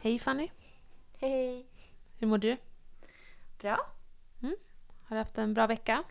[0.00, 0.50] Hej Fanny,
[1.18, 1.66] Hej.
[2.18, 2.56] hur mår du?
[3.58, 3.78] Bra?
[5.04, 6.04] Har du haft en bra vecka?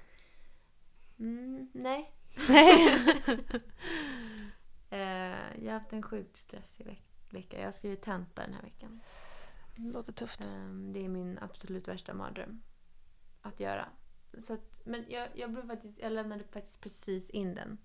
[1.20, 2.14] Mm, nej.
[4.92, 7.58] Eh, jag har haft en sjukt stressig veck- vecka.
[7.60, 9.00] Jag har skrivit tenta den här veckan.
[9.76, 10.46] Det låter tufft.
[10.46, 12.62] Ehm, det är min absolut värsta mardröm
[13.42, 13.90] att göra.
[14.38, 17.78] Så att, men jag, jag, blev faktiskt, jag lämnade faktiskt precis in den.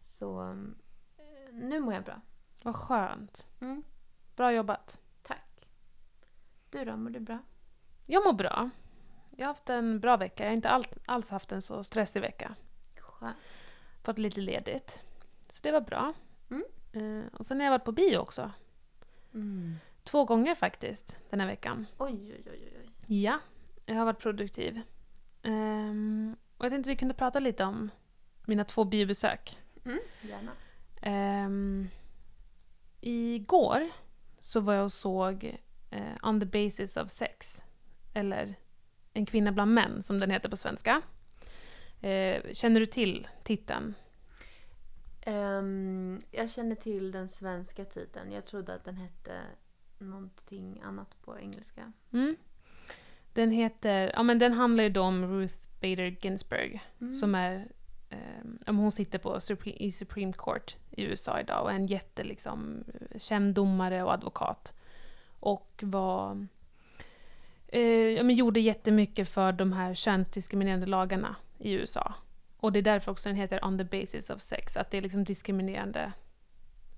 [0.00, 0.42] Så
[1.18, 2.20] eh, nu mår jag bra.
[2.62, 3.46] Vad skönt.
[3.60, 3.82] Mm,
[4.36, 5.00] Bra jobbat.
[6.76, 7.38] Du då, mår du bra?
[8.06, 8.70] Jag mår bra.
[9.36, 10.42] Jag har haft en bra vecka.
[10.42, 12.54] Jag har inte alls haft en så stressig vecka.
[12.98, 13.36] Skönt.
[14.02, 15.00] Fått lite ledigt.
[15.52, 16.12] Så det var bra.
[16.50, 16.64] Mm.
[16.92, 18.50] Eh, och sen har jag varit på bio också.
[19.34, 19.74] Mm.
[20.04, 21.86] Två gånger faktiskt den här veckan.
[21.98, 22.90] Oj, oj, oj, oj.
[23.06, 23.38] Ja,
[23.86, 24.80] jag har varit produktiv.
[25.42, 27.90] Ehm, och jag tänkte vi kunde prata lite om
[28.46, 29.58] mina två biobesök.
[29.84, 30.52] Mm, gärna.
[31.46, 31.88] Um,
[33.00, 33.88] igår
[34.40, 35.58] så var jag och såg
[35.90, 37.62] eh, On the basis of sex.
[38.14, 38.54] Eller
[39.12, 41.02] En kvinna bland män som den heter på svenska.
[42.00, 43.94] Eh, känner du till titeln?
[45.22, 48.32] Ehm, jag känner till den svenska titeln.
[48.32, 49.40] Jag trodde att den hette
[49.98, 51.92] någonting annat på engelska.
[52.12, 52.36] Mm.
[53.32, 56.80] Den heter, ja men den handlar ju då om Ruth Bader Ginsburg.
[57.00, 57.12] Mm.
[57.12, 57.68] Som är,
[58.40, 62.24] men hon sitter på Supre- i Supreme Court i USA idag och är en jätte
[62.24, 62.84] liksom,
[63.16, 64.72] känd domare och advokat.
[65.40, 66.46] Och var,
[67.68, 72.14] eh, ja, men gjorde jättemycket för de här könsdiskriminerande lagarna i USA.
[72.56, 75.02] Och det är därför också den heter On the basis of sex, att det är
[75.02, 76.12] liksom diskriminerande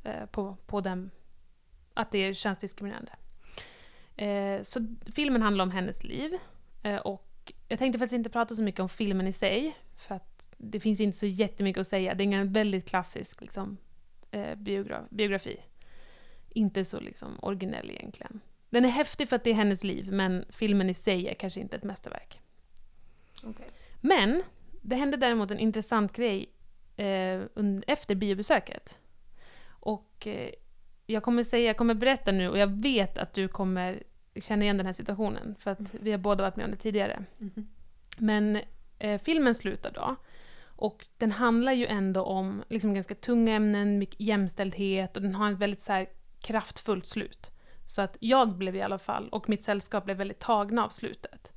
[0.05, 1.11] eh, på, på den,
[1.95, 3.13] att det är könsdiskriminerande.
[4.17, 6.33] Eh, så filmen handlar om hennes liv.
[6.83, 10.49] Eh, och jag tänkte faktiskt inte prata så mycket om filmen i sig, för att
[10.57, 12.15] det finns inte så jättemycket att säga.
[12.15, 13.77] Det är en väldigt klassisk liksom,
[14.31, 15.61] eh, biogra- biografi.
[16.51, 18.41] Inte så liksom, originell egentligen.
[18.71, 21.61] Den är häftig för att det är hennes liv, men filmen i sig är kanske
[21.61, 22.41] inte ett mästerverk.
[23.45, 23.67] Okej.
[24.01, 24.43] Men
[24.83, 26.53] det hände däremot en intressant grej
[26.97, 27.43] eh,
[27.87, 28.99] efter biobesöket.
[29.69, 30.51] Och eh,
[31.07, 34.03] jag kommer säga, jag kommer berätta nu och jag vet att du kommer
[34.37, 37.25] känna igen den här situationen för att vi har båda varit med om det tidigare.
[37.39, 37.69] Mhm.
[38.19, 38.61] Men
[38.99, 40.17] eh, filmen slutar då.
[40.67, 45.53] Och den handlar ju ändå om liksom, ganska tunga ämnen, mycket jämställdhet och den har
[45.53, 46.07] ett väldigt så här,
[46.41, 47.51] kraftfullt slut.
[47.87, 51.53] Så att jag blev i alla fall, och mitt sällskap blev väldigt tagna av slutet.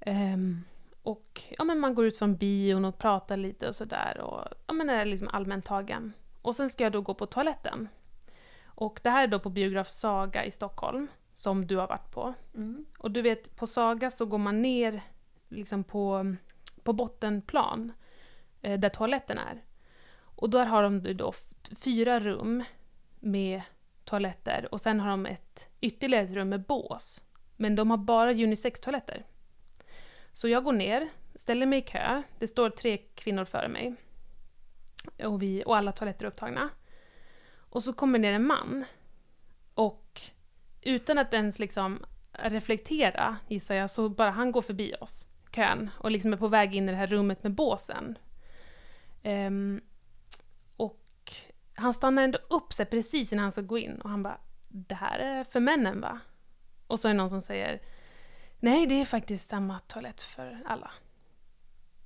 [0.00, 0.64] Ehm,
[1.02, 4.74] och ja, men man går ut från bion och pratar lite och sådär och ja,
[4.74, 6.12] men är liksom allmänt tagen.
[6.42, 7.88] Och sen ska jag då gå på toaletten.
[8.64, 12.34] Och det här är då på biograf Saga i Stockholm, som du har varit på.
[12.54, 12.86] Mm.
[12.98, 15.02] Och du vet, på Saga så går man ner
[15.48, 16.34] liksom på,
[16.82, 17.92] på bottenplan,
[18.62, 19.62] eh, där toaletten är.
[20.16, 21.32] Och där har de då
[21.80, 22.64] fyra rum
[23.20, 23.62] med
[24.04, 27.20] toaletter och sen har de ett ytterligare ett rum med bås.
[27.56, 29.24] Men de har bara unisex-toaletter.
[30.32, 33.94] Så jag går ner, ställer mig i kö, det står tre kvinnor före mig.
[35.24, 36.70] Och, vi, och alla toaletter är upptagna.
[37.56, 38.84] Och så kommer ner en man.
[39.74, 40.20] Och
[40.82, 46.10] utan att ens liksom reflektera, gissar jag, så bara han går förbi oss, kön, och
[46.10, 48.18] liksom är på väg in i det här rummet med båsen.
[49.22, 49.80] Um,
[51.74, 54.94] han stannar ändå upp sig precis innan han ska gå in och han bara “Det
[54.94, 56.20] här är för männen va?”
[56.86, 57.80] Och så är det någon som säger
[58.58, 60.90] “Nej, det är faktiskt samma toalett för alla”.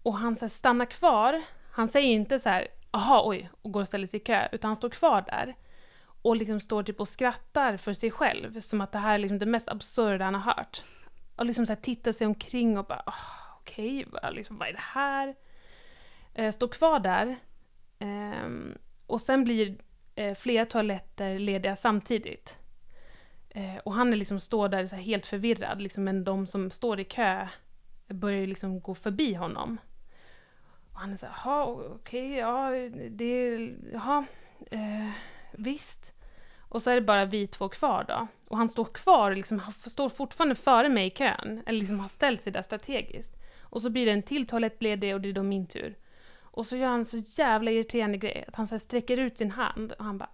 [0.03, 3.81] Och han så här, stannar kvar, han säger inte så här “Aha, oj” och går
[3.81, 5.57] och ställer sig i kö, utan han står kvar där
[6.23, 9.39] och liksom står typ och skrattar för sig själv, som att det här är liksom
[9.39, 10.85] det mest absurda han har hört.
[11.37, 13.15] Och liksom så här tittar sig omkring och bara oh,
[13.61, 15.35] okej, vad, liksom, vad är det här?
[16.35, 17.37] Eh, står kvar där.
[17.99, 18.79] Ehm,
[19.09, 19.75] och sen blir
[20.15, 22.59] eh, flera toaletter lediga samtidigt.
[23.51, 26.71] Eh, och han är liksom står där så här helt förvirrad, liksom, men de som
[26.71, 27.49] står i kö
[28.07, 29.79] börjar liksom gå förbi honom.
[30.93, 31.65] Och han är så här, jaha,
[31.95, 32.71] okej, ja,
[33.11, 33.57] det,
[33.93, 34.25] jaha,
[34.71, 35.11] eh,
[35.53, 36.13] visst.
[36.59, 38.27] Och så är det bara vi två kvar då.
[38.49, 42.09] Och han står kvar, liksom, han står fortfarande före mig i kön, eller liksom har
[42.09, 43.37] ställt sig där strategiskt.
[43.61, 45.97] Och så blir det en till toalett ledig och det är då min tur.
[46.51, 49.93] Och så gör han så jävla irriterande grej, att han så sträcker ut sin hand
[49.93, 50.31] och han bara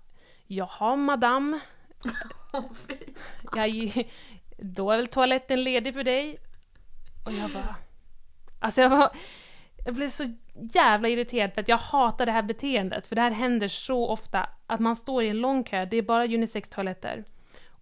[0.46, 1.60] Jaha madam,
[2.52, 2.96] Åh, fy.
[3.54, 4.04] jag,
[4.58, 6.38] då är väl toaletten ledig för dig?
[7.26, 7.76] Och jag bara...
[8.58, 9.10] Alltså jag var...
[9.84, 10.32] Jag blev så
[10.74, 13.06] jävla irriterad för att jag hatar det här beteendet.
[13.06, 16.02] För det här händer så ofta att man står i en lång kö, det är
[16.02, 17.24] bara unisex-toaletter.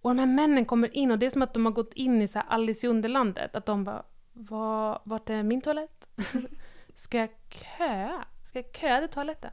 [0.01, 2.21] Och de här männen kommer in och det är som att de har gått in
[2.21, 3.55] i så Alice i Underlandet.
[3.55, 4.03] Att de bara,
[4.33, 6.07] Var, vart är min toalett?
[6.93, 8.25] Ska jag köa?
[8.43, 9.51] Ska jag köa till toaletten?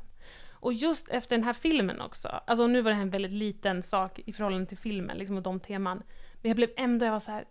[0.51, 3.83] Och just efter den här filmen också, alltså nu var det här en väldigt liten
[3.83, 6.03] sak i förhållande till filmen, liksom och de teman.
[6.35, 7.45] Men jag blev ändå, jag var så här,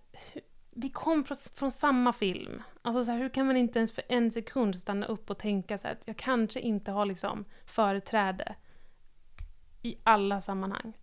[0.71, 2.63] vi kom från, från samma film.
[2.81, 5.77] Alltså så här, hur kan man inte ens för en sekund stanna upp och tänka
[5.77, 8.55] så här, att jag kanske inte har liksom företräde
[9.81, 10.93] i alla sammanhang.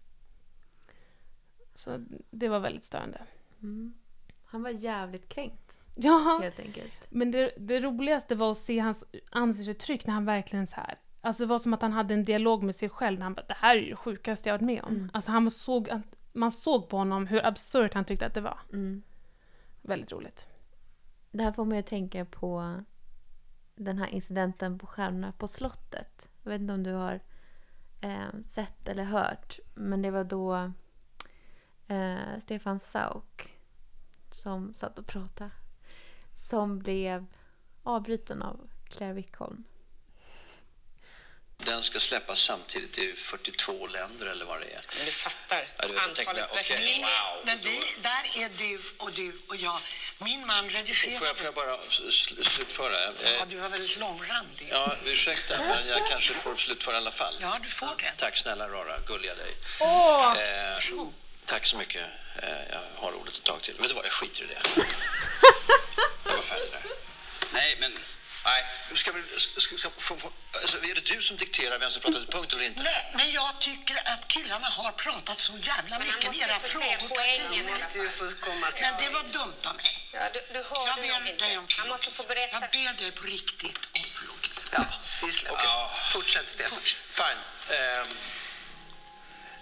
[1.75, 3.27] Så det var väldigt störande.
[3.63, 3.95] Mm.
[4.45, 5.66] Han var jävligt kränkt,
[5.99, 6.93] Ja, helt enkelt.
[7.09, 10.99] men det, det roligaste var att se hans ansiktsuttryck när han verkligen så här.
[11.21, 13.47] Alltså det var som att han hade en dialog med sig själv när han bara
[13.49, 14.95] “det här är ju det sjukaste jag varit med om”.
[14.95, 15.11] Mm.
[15.13, 16.03] Alltså han såg,
[16.33, 18.59] man såg på honom hur absurt han tyckte att det var.
[18.73, 19.03] Mm.
[19.83, 20.47] Väldigt roligt.
[21.31, 22.81] Det här får mig att tänka på
[23.75, 26.29] den här incidenten på Stjärnorna på slottet.
[26.43, 27.21] Jag vet inte om du har
[28.01, 29.59] eh, sett eller hört.
[29.75, 30.73] Men det var då
[31.87, 33.57] eh, Stefan Sauk
[34.31, 35.51] som satt och pratade.
[36.37, 37.27] Som blev
[37.83, 38.61] avbruten av
[38.91, 39.65] Claire Wickholm.
[41.59, 44.81] Den ska släppas samtidigt i 42 länder eller vad det är.
[44.97, 47.01] Men du fattar Ja, du vet, tänkte, antalet okej, böcker.
[47.01, 47.43] wow.
[47.47, 49.79] Men vi, där är du och du och jag.
[50.19, 51.19] Min man redigerade.
[51.19, 52.93] Får jag, får jag bara sl- slutföra?
[53.23, 54.69] Ja, Eh, du var väldigt långrandig.
[54.73, 57.35] Ja, ursäkta, men jag kanske får slutföra i alla fall.
[57.41, 58.13] Ja, du får det.
[58.17, 59.53] Tack snälla Rara, gulliga dig.
[59.81, 61.07] Eh,
[61.47, 62.07] tack så mycket.
[62.43, 63.77] Eh, jag har ordet ett tag till.
[63.79, 64.61] Vet du vad, jag skiter i det.
[66.55, 66.83] Där.
[67.53, 67.99] Nej, men...
[68.45, 68.65] Nej,
[68.95, 72.21] ska vi, ska, ska, få, få, alltså, är det du som dikterar vem som pratar
[72.21, 72.83] till punkt eller inte?
[72.83, 77.09] Nej, men jag tycker att killarna har pratat så jävla Men mycket med era frågor.
[77.09, 78.83] poängen måste ju få komma till.
[78.83, 80.09] Men det var dumt av mig.
[80.13, 81.67] Ja, du, du Jag du ber dig om
[82.29, 82.61] berätta.
[82.61, 84.69] Jag ber dig på riktigt om förlåtelse.
[84.73, 84.85] Ja,
[85.33, 85.65] släpper.
[85.65, 85.91] Ja.
[86.13, 86.81] Fortsätt Stefan.
[87.11, 87.41] Fine.
[87.77, 88.07] Ehm,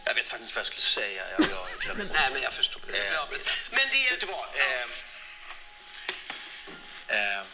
[0.05, 1.23] jag vet faktiskt inte vad jag skulle säga.
[1.39, 1.97] Jag, jag.
[2.13, 2.81] Nej, men jag förstår.
[2.93, 3.29] Det är bra.
[3.71, 4.45] Men det Vet du vad?
[4.45, 4.91] Ehm,
[7.09, 7.47] ehm,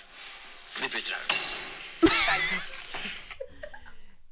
[0.82, 1.37] vi bryter här.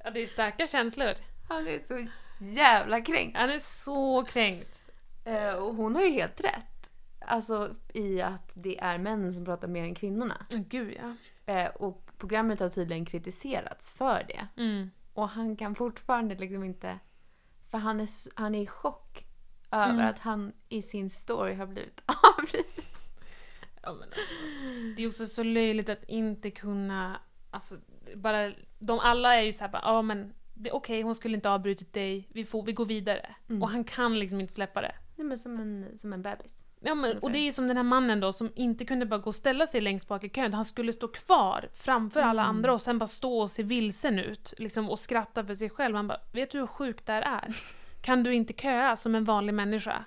[0.04, 1.14] Ja, det är starka känslor.
[1.48, 2.06] Han är så
[2.40, 3.36] jävla kränkt.
[3.36, 4.90] Han är så kränkt.
[5.24, 6.90] Eh, och hon har ju helt rätt.
[7.20, 10.46] Alltså i att det är männen som pratar mer än kvinnorna.
[10.48, 11.16] Gud ja.
[11.54, 14.48] Eh, och programmet har tydligen kritiserats för det.
[14.62, 14.90] Mm.
[15.12, 16.98] Och han kan fortfarande liksom inte...
[17.70, 18.08] För han är,
[18.40, 19.24] han är i chock
[19.70, 20.06] över Mm.
[20.06, 22.02] att han i sin story har blivit
[22.38, 22.84] avbruten.
[23.88, 24.34] Ja, men alltså,
[24.96, 27.20] det är också så löjligt att inte kunna,
[27.50, 27.74] alltså
[28.14, 31.48] bara, de alla är ju såhär bara, ja men det är okej, hon skulle inte
[31.48, 33.34] ha avbrutit dig, vi, får, vi går vidare.
[33.48, 33.62] Mm.
[33.62, 34.94] Och han kan liksom inte släppa det.
[35.16, 36.64] Nej men som en, som en bebis.
[36.80, 39.28] Ja, men, och det är som den här mannen då som inte kunde bara gå
[39.28, 42.56] och ställa sig längst bak i kön, han skulle stå kvar framför alla Mm.
[42.56, 45.96] andra och sen bara stå och se vilsen ut liksom, och skratta för sig själv.
[45.96, 47.56] Han bara, vet du hur sjukt det här är?
[48.02, 50.04] Kan du inte köa som en vanlig människa?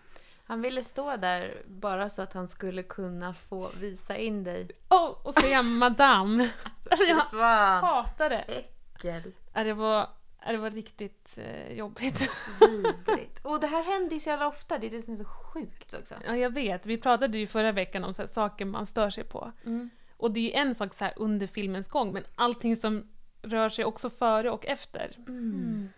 [0.52, 4.72] Han ville stå där bara så att han skulle kunna få visa in dig.
[4.90, 6.50] Oh, och säga madame.
[6.90, 7.84] Alltså, jag Fan!
[7.84, 8.38] hatar det.
[8.38, 9.32] Äckel.
[9.54, 10.10] Det var,
[10.48, 12.30] det var riktigt eh, jobbigt.
[12.60, 13.40] Vidrigt.
[13.46, 15.94] Och det här händer ju så jävla ofta, det är det som är så sjukt
[15.94, 16.16] också.
[16.26, 16.86] Ja, jag vet.
[16.86, 19.52] Vi pratade ju förra veckan om så här, saker man stör sig på.
[19.66, 19.90] Mm.
[20.18, 23.08] Och det är ju en sak så här under filmens gång, men allting som
[23.42, 25.16] rör sig också före och efter.
[25.18, 25.90] Mm.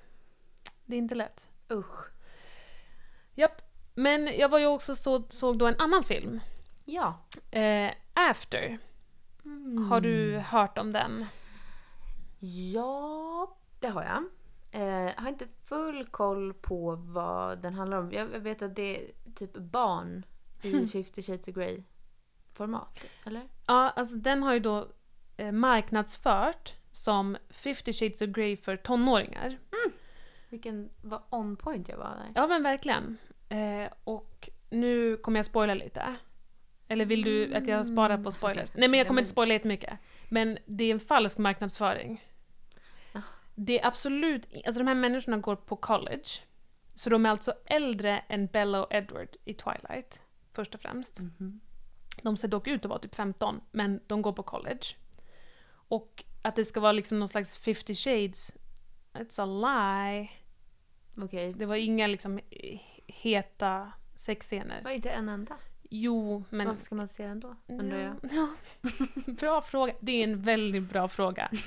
[0.86, 1.50] Det är inte lätt.
[1.72, 2.12] Usch.
[3.36, 3.73] Japp.
[3.95, 6.39] Men jag var ju också så, såg då en annan film.
[6.85, 7.19] Ja.
[7.51, 8.79] Eh, After.
[9.89, 11.25] Har du hört om den?
[12.73, 14.23] Ja, det har jag.
[14.71, 18.12] Eh, har inte full koll på vad den handlar om.
[18.12, 20.25] Jag vet att det är typ barn
[20.62, 21.83] i 50 shades of Grey
[22.53, 23.47] format, eller?
[23.67, 24.88] Ja, alltså den har ju då
[25.38, 29.59] eh, marknadsfört som 50 shades of Grey för tonåringar.
[30.50, 32.31] Vilken, vad on point jag var där.
[32.35, 33.17] Ja men verkligen.
[33.53, 36.15] Eh, och nu kommer jag spoila lite.
[36.88, 38.67] Eller vill du att jag sparar på spoilers?
[38.67, 38.79] såklart.
[38.79, 40.00] Nej men jag Ja, kommer inte spoila jättemycket.
[40.29, 42.24] Men det är en falsk marknadsföring.
[43.13, 43.22] Ah.
[43.55, 46.27] Det är absolut alltså de här människorna går på college.
[46.95, 50.22] Så de är alltså äldre än Bella och Edward i Twilight.
[50.53, 51.19] Först och främst.
[51.19, 51.60] Mhm.
[52.22, 54.86] De ser dock ut att vara typ 15, men de går på college.
[55.72, 58.55] Och att det ska vara liksom någon slags 50 shades,
[59.13, 60.29] it's a lie.
[61.25, 61.53] Okej.
[61.53, 62.39] Det var inga liksom
[63.24, 64.82] heta sexscener.
[64.84, 65.58] Var inte en enda?
[65.89, 66.68] Jo, men...
[66.68, 67.56] Varför ska man se den då?
[67.68, 68.15] Undrar jag.
[68.32, 68.48] Ja.
[69.34, 69.94] bra fråga.
[70.00, 71.50] Det är en väldigt bra fråga.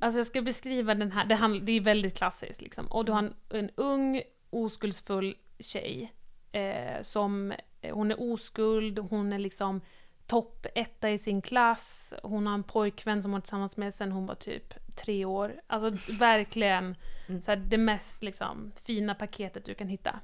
[0.00, 2.86] Alltså jag ska beskriva den här, det, handl- det är väldigt klassiskt liksom.
[2.86, 6.12] Och du har en, en ung, oskuldsfull tjej.
[6.52, 9.80] Eh, som, eh, hon är oskuld, hon är liksom
[10.26, 12.14] topp etta i sin klass.
[12.22, 15.60] Hon har en pojkvän som hon är tillsammans med sen hon var typ tre år.
[15.66, 16.96] Alltså verkligen
[17.42, 20.20] så här, det mest liksom, fina paketet du kan hitta.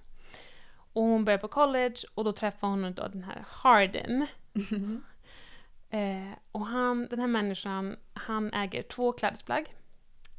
[0.94, 4.26] Och hon börjar på college och då träffar hon då den här Hardin.
[5.90, 9.74] Eh, och han, den här människan, han äger två klädesplagg.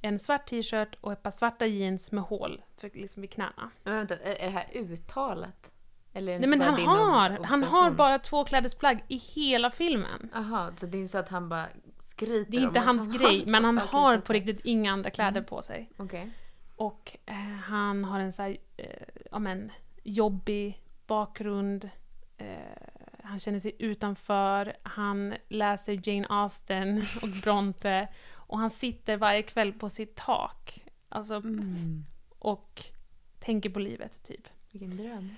[0.01, 3.69] en svart t-shirt och ett par svarta jeans med hål för, liksom vid knäna.
[3.83, 5.71] Men vänta, är är det här uttalat?
[6.13, 10.29] Eller Nej men han har, han har bara två klädesplagg i hela filmen.
[10.33, 11.65] Jaha, så det är inte så att han bara
[12.00, 15.31] skryter Det är inte hans han grej, men han har på riktigt inga andra kläder
[15.31, 15.45] Mm.
[15.45, 15.91] på sig.
[15.97, 16.31] Okej.
[16.75, 18.85] Och eh, han har en så här, eh,
[19.31, 19.71] ja men,
[20.05, 21.89] jobbig bakgrund.
[22.38, 22.47] Eh,
[23.24, 24.77] han känner sig utanför.
[24.83, 28.07] Han läser Jane Austen och Bronte.
[28.33, 30.83] Och han sitter varje kväll på sitt tak.
[31.09, 32.05] Alltså, Mm.
[32.39, 32.83] och
[33.39, 34.47] tänker på livet, typ.
[34.71, 35.35] Vilken dröm.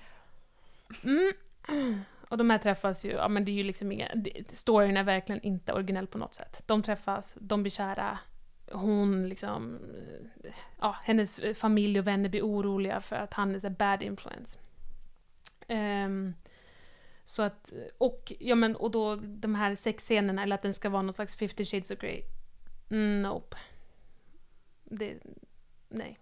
[1.04, 2.00] Mm.
[2.28, 4.08] Och de här träffas ju, ja men det är ju liksom inga,
[4.48, 6.62] storyn är verkligen inte originell på något sätt.
[6.66, 8.18] De träffas, de blir kära,
[8.72, 9.78] hon liksom,
[10.44, 14.02] eh, ja hennes familj och vänner blir oroliga för att han är så här bad
[14.02, 14.58] influence.
[15.68, 16.34] Ehm,
[17.24, 21.02] så att, och, ja men, och då de här sexscenerna, eller att den ska vara
[21.02, 22.22] någon slags 50 shades of Grey.
[22.90, 23.56] Mm, nope.
[24.84, 25.18] Det,
[25.88, 26.18] nej.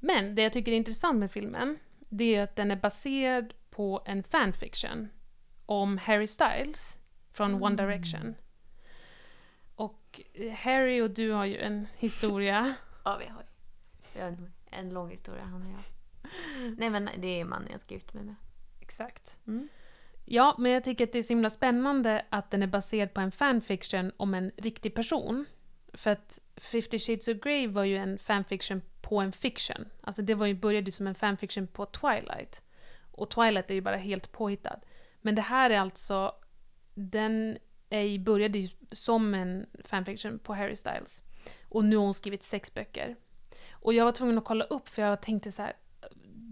[0.00, 4.02] Men det jag tycker är intressant med filmen, det är att den är baserad på
[4.06, 5.08] en fanfiction
[5.66, 6.98] om Harry Styles
[7.32, 8.34] från One Direction.
[9.76, 12.74] Och eh, Harry och du har ju en historia.
[13.04, 13.46] Ja, vi har ju.
[14.14, 15.84] Vi har en, en lång historia, han och jag.
[16.78, 18.34] Nej, men det är mannen jag ska gifta mig med.
[18.80, 19.36] Exakt.
[19.46, 19.68] Mm.
[20.24, 23.20] Ja, men jag tycker att det är så himla spännande att den är baserad på
[23.20, 25.44] en fanfiction om en riktig person.
[25.92, 29.88] För att 50 shades of Grey var ju en fanfiction på en fiction.
[30.00, 32.62] Alltså det var ju, började ju som en fanfiction på Twilight.
[33.10, 34.80] Och Twilight är ju bara helt påhittad.
[35.20, 36.32] Men det här är alltså,
[36.94, 37.58] den
[37.90, 41.22] är, började ju som en fanfiction på Harry Styles.
[41.68, 43.16] Och nu har hon skrivit sex böcker.
[43.70, 45.72] Och jag var tvungen att kolla upp för jag tänkte så här,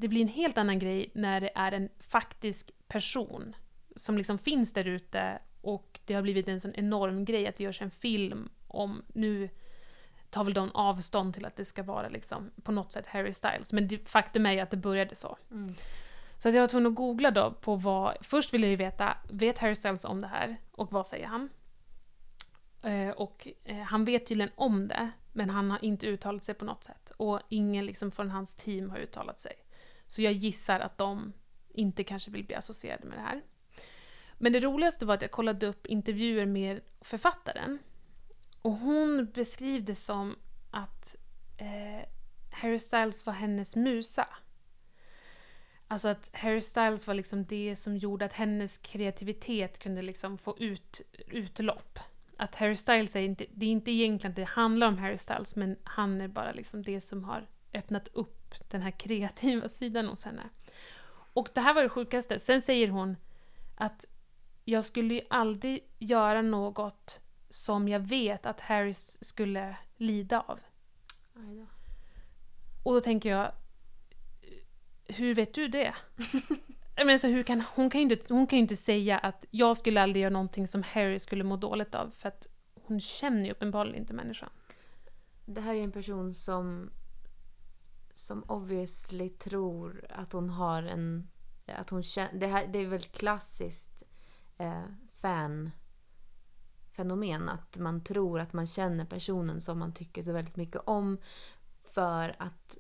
[0.02, 3.56] det blir en helt annan grej när det är en faktisk person
[3.96, 7.64] som liksom finns där ute och det har blivit en sån enorm grej att det
[7.64, 9.48] görs en film om, nu
[10.30, 13.72] tar väl de avstånd till att det ska vara liksom på något sätt Harry Styles,
[13.72, 15.38] men det, faktum är ju att det började så.
[15.50, 15.74] Mm.
[16.42, 19.16] Så att jag var tvungen att googla då på vad, först ville jag ju veta,
[19.28, 20.56] vet Harry Styles om det här?
[20.72, 21.48] Och vad säger han?
[22.82, 26.64] Eh, och eh, han vet tydligen om det, men han har inte uttalat sig på
[26.64, 27.12] något sätt.
[27.16, 29.52] Och ingen liksom från hans team har uttalat sig.
[30.06, 31.32] Så jag gissar att de
[31.68, 33.42] inte kanske vill bli associerade med det här.
[34.38, 37.78] Men det roligaste var att jag kollade upp intervjuer med författaren.
[38.62, 40.36] Och hon beskrev det som
[40.70, 41.16] att
[41.58, 42.08] eh,
[42.50, 44.28] Harry Styles var hennes musa.
[45.92, 50.58] Alltså att Harry Styles var liksom det som gjorde att hennes kreativitet kunde liksom få
[50.58, 51.98] ut, utlopp.
[52.36, 55.56] Att Harry Styles är inte, det är inte egentligen att det handlar om Harry Styles,
[55.56, 60.24] men han är bara liksom det som har öppnat upp den här kreativa sidan hos
[60.24, 60.48] henne.
[61.32, 62.40] Och det här var det sjukaste.
[62.40, 63.16] Sen säger hon
[63.76, 64.04] att
[64.64, 67.20] jag skulle ju aldrig göra något
[67.50, 70.60] som jag vet att Harry skulle lida av.
[72.82, 73.52] Och då tänker jag,
[75.12, 75.94] hur vet du det?
[76.96, 79.76] men så hur kan, hon, kan ju inte, hon kan ju inte säga att jag
[79.76, 83.50] skulle aldrig göra någonting som Harry skulle må dåligt av, för att hon känner ju
[83.50, 84.50] uppenbarligen inte människan.
[85.46, 86.90] Det här är en person som
[88.12, 91.28] som obviously tror att hon har en...
[91.66, 94.02] Att hon känner, det, här, det är väl klassiskt
[94.58, 94.84] eh,
[95.20, 95.70] fan
[96.92, 101.18] fenomen att man tror att man känner personen som man tycker så väldigt mycket om
[101.82, 102.78] för att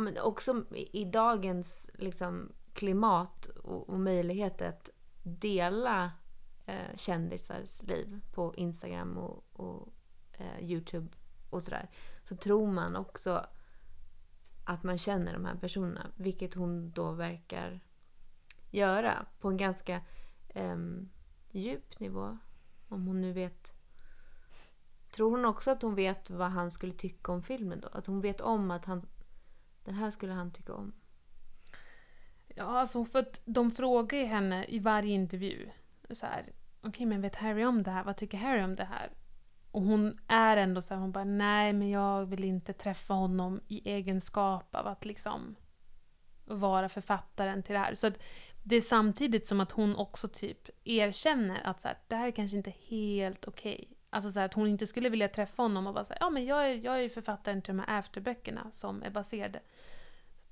[0.00, 4.90] men också i, dagens liksom, klimat och, och möjlighet att
[5.22, 6.12] dela
[6.66, 9.88] eh, kändisars liv på Instagram och, och
[10.32, 11.08] eh, Youtube
[11.50, 11.90] och sådär
[12.24, 13.46] så tror man också
[14.64, 17.80] att man känner de här personerna vilket hon då verkar
[18.70, 20.00] göra på en ganska
[20.48, 20.76] eh,
[21.50, 22.38] djup nivå
[22.88, 23.76] om hon nu vet
[25.10, 27.88] Tror hon också att hon vet vad han skulle tycka om filmen då?
[27.92, 29.02] Att hon vet om att han
[29.86, 30.92] den här skulle han tycka om?
[32.48, 35.70] Ja, alltså för att de frågar ju henne i varje intervju
[36.10, 36.52] så här,
[36.82, 38.04] okej men vet Harry om det här?
[38.04, 39.10] Vad tycker Harry om det här?
[39.70, 43.60] Och hon är ändå så här, hon bara, nej men jag vill inte träffa honom
[43.68, 45.56] i egenskap av att liksom
[46.44, 47.94] vara författaren till det här.
[47.94, 48.22] Så att
[48.64, 52.30] det är samtidigt som att hon också typ erkänner att så här, det här är
[52.30, 53.95] kanske inte helt okej.
[54.10, 56.44] Alltså så här, att hon inte skulle vilja träffa honom och vara såhär, ja men
[56.46, 59.60] jag är, jag är författaren till de här afterböckerna som är baserade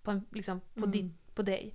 [0.03, 0.91] på, en, liksom, på, Mm.
[0.91, 1.75] ditt, på dig.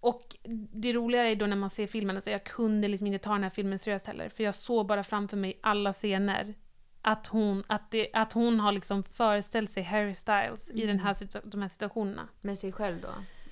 [0.00, 0.36] Och
[0.72, 3.42] det roliga är då när man ser filmen, alltså jag kunde liksom inte ta den
[3.42, 6.54] här filmen seriöst heller, för jag såg bara framför mig alla scener.
[7.02, 11.14] Att hon, att det, att hon har liksom föreställt sig Harry Styles i den här,
[11.14, 12.28] situa- de här situationerna.
[12.40, 13.08] Med sig själv då,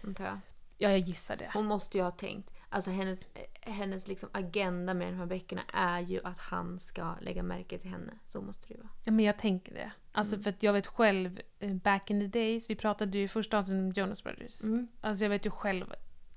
[0.09, 0.39] antar jag.
[0.79, 1.51] Ja, jag gissar det.
[1.55, 2.51] Hon måste ju ha tänkt.
[2.69, 3.27] Alltså hennes,
[3.61, 7.91] hennes liksom agenda med de här böckerna är ju att han ska lägga märke till
[7.91, 8.13] henne.
[8.27, 8.91] Så måste det ju vara.
[9.05, 9.91] Ja, men jag tänker det.
[10.13, 13.59] Alltså för att jag vet själv, eh, back in the days, vi pratade ju första
[13.59, 14.61] avsnittet om Jonas Brothers.
[15.01, 15.95] Alltså jag vet ju själv,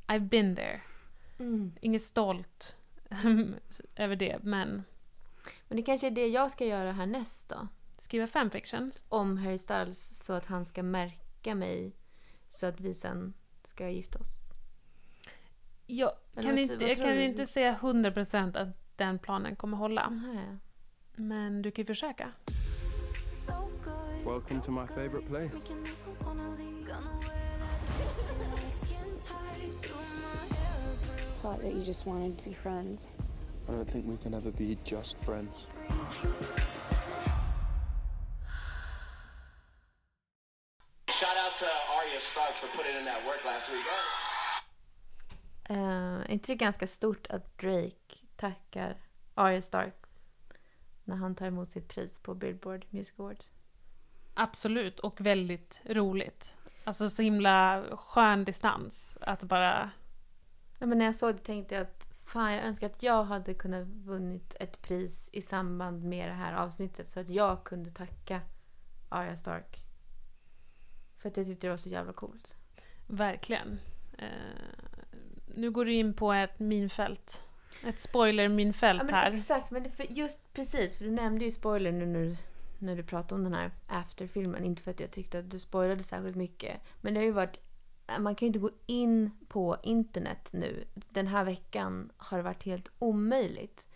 [0.07, 0.81] I've been there.
[1.81, 2.77] Inget stolt
[3.95, 4.83] över det, men
[5.67, 7.67] Men det kanske är det jag ska göra härnäst då.
[7.97, 9.03] skriva fanfictions.
[9.09, 11.95] Om Harry Styles så att han ska märka mig
[12.49, 13.33] så att vi sen
[13.65, 14.48] ska gifta oss.
[15.91, 17.23] Jag Eller kan vad- inte, vad jag kan du?
[17.23, 20.09] inte säga 100% att den planen kommer hålla.
[20.09, 20.57] Nähä.
[21.15, 22.31] Men du kan ju försöka.
[24.25, 25.51] Welcome to my favorite place.
[31.41, 33.07] Thought that you just wanted to be friends.
[33.67, 35.67] I don't think we can ever be just friends.
[41.09, 43.83] Shout out to Arya Stark for putting in that work last week.
[45.69, 48.97] Eh, är inte det ganska stort att Drake tackar
[49.35, 49.95] Arya Stark
[51.03, 53.51] när han tar emot sitt pris på Billboard Music Awards?
[54.33, 56.53] Absolut, och väldigt roligt.
[56.83, 59.17] Alltså så himla skön distans.
[59.21, 59.91] Att bara...
[60.79, 63.53] Ja, men när jag såg det tänkte jag att fan, jag önskar att jag hade
[63.53, 68.41] kunnat vunnit ett pris i samband med det här avsnittet så att jag kunde tacka
[69.09, 69.85] Arya Stark.
[71.17, 72.55] För att jag tyckte det var så jävla coolt.
[73.07, 73.79] Verkligen.
[74.17, 74.98] Eh,
[75.59, 77.43] nu går du in på ett minfält.
[77.83, 79.31] Ett spoiler-minfält Ja, här.
[79.31, 82.37] exakt, men för just precis, för du nämnde ju spoiler nu när du,
[82.79, 84.65] när du pratade om den här afterfilmen.
[84.65, 86.81] Inte för att jag tyckte att du spoilade särskilt mycket.
[87.01, 87.59] Men det har ju varit,
[88.19, 90.85] man kan ju inte gå in på internet nu.
[91.09, 93.87] Den här veckan har det varit helt omöjligt.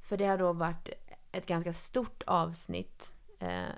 [0.00, 0.88] För det har då varit
[1.32, 3.74] ett ganska stort avsnitt eh,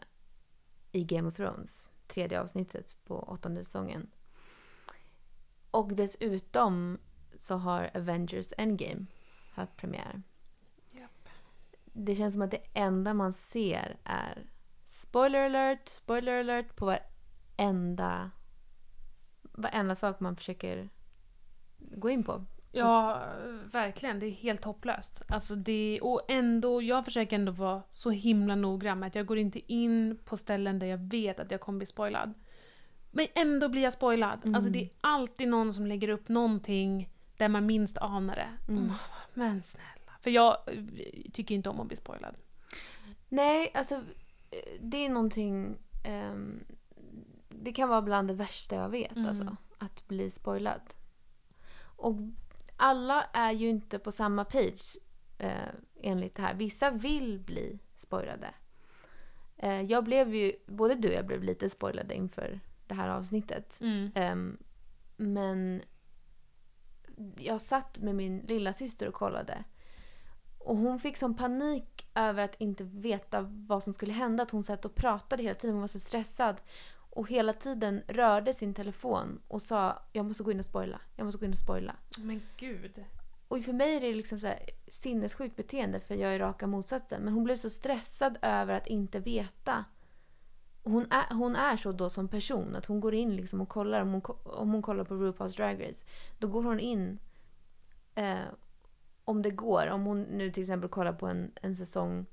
[0.92, 1.92] i Game of Thrones.
[2.06, 4.10] Tredje avsnittet på åttonde säsongen.
[5.70, 6.98] Och dessutom
[7.42, 9.06] så har Avengers Endgame
[9.54, 10.22] haft premiär.
[11.94, 14.46] Det känns som att det enda man ser är
[14.84, 18.30] spoiler alert, spoiler alert på varenda,
[19.42, 20.88] varenda sak man försöker
[21.78, 22.44] gå in på.
[22.72, 23.22] Ja,
[23.72, 24.18] verkligen.
[24.18, 25.22] Det är helt hopplöst.
[25.28, 29.38] Alltså det, och ändå, jag försöker ändå vara så himla noggrann med att jag går
[29.38, 32.34] inte in på ställen där jag vet att jag kommer bli spoilad.
[33.10, 34.56] Men ändå blir jag spoilad.
[34.56, 37.08] Alltså det är alltid någon som lägger upp någonting
[37.42, 38.72] där man minst anar det.
[38.72, 38.92] Mm.
[39.34, 40.12] Men snälla.
[40.20, 40.82] För jag eh,
[41.32, 42.36] tycker inte om att bli spoilad.
[43.28, 43.94] Nej, alltså
[44.50, 45.78] eh, det är någonting...
[46.04, 46.64] ehm,
[47.48, 49.56] det kan vara bland det värsta jag vet, alltså.
[49.78, 50.80] Att bli spoilad.
[51.96, 52.16] Och
[52.76, 54.96] alla är ju inte på samma page
[55.38, 55.68] eh,
[56.02, 56.54] enligt det här.
[56.54, 58.54] Vissa vill bli spoilade.
[59.56, 63.80] Eh, jag blev ju, både du och jag blev lite spoilade inför det här avsnittet.
[64.14, 64.58] Ehm,
[65.16, 65.82] men
[67.36, 69.64] jag satt med min lilla syster och kollade.
[70.58, 74.42] Och hon fick sån panik över att inte veta vad som skulle hända.
[74.42, 75.74] Att hon satt och pratade hela tiden.
[75.74, 76.60] Hon var så stressad.
[77.14, 81.00] Och hela tiden rörde sin telefon och sa jag måste gå in och spoila.
[81.16, 81.96] Jag måste gå in och spoila.
[82.18, 83.04] Men gud.
[83.48, 87.22] Och för mig är det liksom så här sinnessjukt beteende för jag är raka motsatsen.
[87.22, 89.84] Men hon blev så stressad över att inte veta.
[90.84, 94.00] Hon är, hon är så då som person att hon går in liksom och kollar.
[94.00, 96.04] Om hon, om hon kollar på RuPaul's Drag Race.
[96.38, 97.18] Då går hon in
[98.14, 98.38] eh,
[99.24, 99.86] om det går.
[99.86, 102.26] Om hon nu till exempel kollar på en, en säsong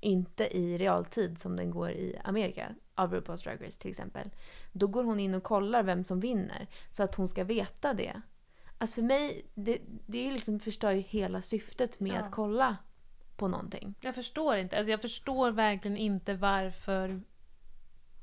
[0.00, 4.30] inte i realtid som den går i Amerika av RuPaul's Drag Race till exempel.
[4.72, 8.22] Då går hon in och kollar vem som vinner så att hon ska veta det.
[8.78, 12.18] Alltså för mig, det, det är liksom förstör ju hela syftet med Ja.
[12.18, 12.76] att kolla
[13.36, 13.94] på någonting.
[14.00, 14.76] Jag förstår inte.
[14.76, 17.20] Alltså jag förstår verkligen inte varför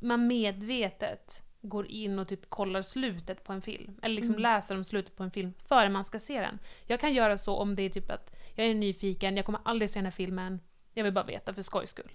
[0.01, 3.99] man medvetet går in och typ kollar slutet på en film.
[4.01, 6.59] Eller liksom läser om slutet på en film före man ska se den.
[6.87, 9.89] Jag kan göra så om det är typ att jag är nyfiken, jag kommer aldrig
[9.89, 10.59] se den här filmen.
[10.93, 12.11] Jag vill bara veta för skojs skull.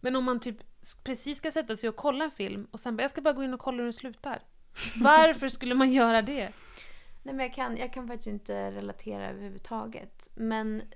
[0.00, 0.56] Men om man typ
[1.04, 3.44] precis ska sätta sig och kolla en film och sen bara, jag ska bara gå
[3.44, 4.42] in och kolla hur den slutar.
[4.96, 6.52] Varför skulle man göra det?
[7.22, 10.28] Nej men jag kan, jag kan faktiskt inte relatera överhuvudtaget.
[10.34, 10.86] Men eh,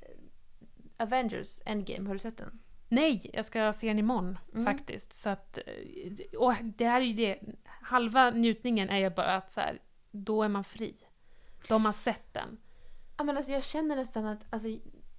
[0.96, 2.58] Avengers Endgame, har du sett den?
[2.88, 5.12] Nej, jag ska se den imorgon faktiskt.
[5.12, 9.52] Så att, eh, och det här är ju det, halva njutningen är ju bara att
[9.52, 9.78] så här,
[10.10, 10.96] då är man fri.
[11.68, 12.58] Då har sett den.
[13.16, 14.68] Ja, men alltså jag känner nästan att alltså,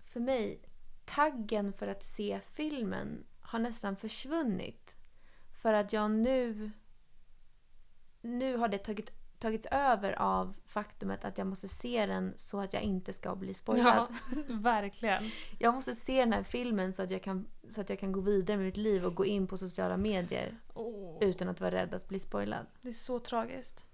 [0.05, 0.61] för mig,
[1.05, 4.97] taggen för att se filmen har nästan försvunnit.
[5.61, 6.71] För att jag nu...
[8.21, 12.73] Nu har det tagit, tagits över av faktumet att jag måste se den så att
[12.73, 13.85] jag inte ska bli spoilad.
[13.95, 14.07] Ja,
[14.47, 15.23] verkligen.
[15.59, 18.21] Jag måste se den här filmen så att, jag kan, så att jag kan gå
[18.21, 21.93] vidare med mitt liv och gå in på sociala medier Åh, utan att vara rädd
[21.93, 22.65] att bli spoilad.
[22.81, 23.85] det är så tragiskt.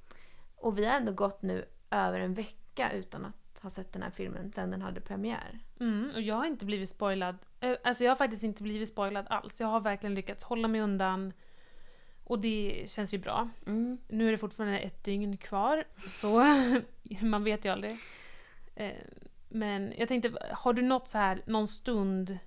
[0.55, 4.09] Och vi har ändå gått nu över en vecka utan att ha sett den här
[4.09, 5.59] filmen sen den hade premiär.
[5.79, 7.37] Mm, och jag har inte blivit spoilad.
[7.59, 9.61] Eh, Alltså jag har faktiskt inte blivit spoilad alls.
[9.61, 11.33] Jag har verkligen lyckats hålla mig undan.
[12.31, 13.49] Och det känns ju bra.
[13.67, 13.97] Mm.
[14.07, 16.43] Nu är det fortfarande ett dygn kvar, så
[17.21, 17.97] man vet ju aldrig.
[18.75, 18.91] Eh,
[19.49, 22.37] Men jag tänkte, har du något så här, någon stund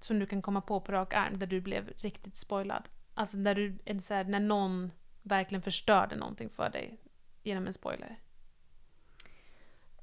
[0.00, 2.88] som du kan komma på på rak arm där du blev riktigt spoilad?
[3.14, 4.90] Alltså där du, så här, när någon
[5.22, 6.96] verkligen förstörde någonting för dig
[7.42, 8.18] genom en spoiler?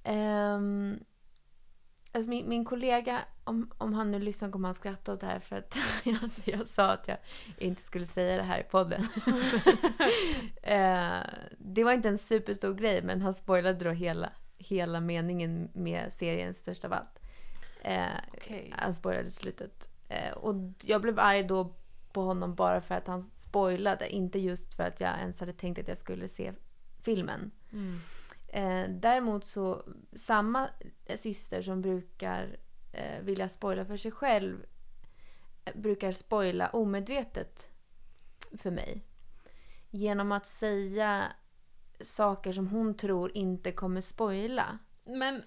[0.04, 1.00] Ehm,
[2.16, 5.40] alltså min, min kollega, om, om han nu lyssnar kommer han skratta åt det här
[5.40, 5.78] för att
[6.24, 7.18] alltså jag sa att jag
[7.58, 9.02] inte skulle säga det här i podden.
[10.68, 11.20] Eh,
[11.58, 16.54] det var inte en superstor grej men han spoilade då hela, hela meningen med serien
[16.54, 17.20] Störst av allt.
[17.82, 18.74] Eh, Okej.
[18.78, 19.90] Han spoilade slutet.
[20.10, 21.76] Eh, och jag blev arg då
[22.14, 24.10] på honom bara för att han spoilade.
[24.10, 26.54] Inte just för att jag ens hade tänkt att jag skulle se
[27.04, 27.52] filmen.
[27.74, 28.00] Mm.
[28.56, 29.84] Eh, däremot så,
[30.16, 30.70] samma
[31.16, 32.58] syster som brukar
[32.92, 34.66] eh, vilja spoila för sig själv
[35.66, 37.70] eh, brukar spoila omedvetet
[38.58, 39.06] för mig.
[39.90, 41.24] Genom att säga
[42.00, 44.78] saker som hon tror inte kommer spoila.
[45.04, 45.44] Men...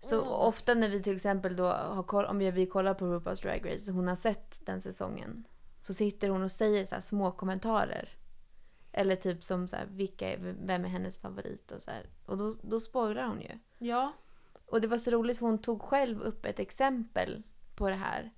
[0.00, 0.48] Så Åh.
[0.48, 3.90] ofta när vi till exempel då har koll, om vi kollar på RuPaul's Drag Race
[3.90, 5.44] och hon har sett den säsongen.
[5.78, 8.08] Så sitter hon och säger så små kommentarer.
[8.98, 12.06] Eller typ som så här, vilka är, vem är hennes favorit och så här.
[12.26, 13.58] Och då, då spoilar hon ju.
[13.78, 14.12] Ja.
[14.66, 17.42] Och det var så roligt för hon tog själv upp ett exempel
[17.74, 18.30] på det här.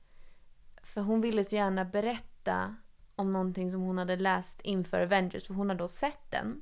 [0.82, 2.76] För hon ville så gärna berätta
[3.16, 5.46] om någonting som hon hade läst inför Avengers.
[5.46, 6.60] För hon hade då sett den.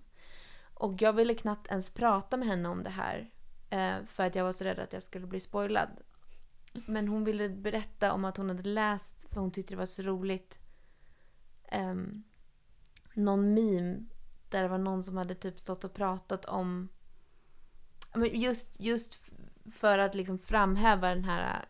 [0.74, 3.30] Och jag ville knappt ens prata med henne om det här.
[3.70, 5.88] eh, För att jag var så rädd att jag skulle bli spoilad.
[6.87, 10.02] Men hon ville berätta om att hon hade läst, för hon tyckte det var så
[10.02, 10.58] roligt.
[11.72, 12.24] Um,
[13.18, 14.04] någon meme
[14.48, 16.88] där det var någon som hade typ stått och pratat om
[18.33, 19.18] just, just
[19.72, 21.64] för att liksom framhäva den här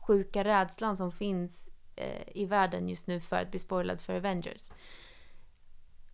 [0.00, 4.70] sjuka rädslan som finns eh, i världen just nu för att bli spoilad för Avengers.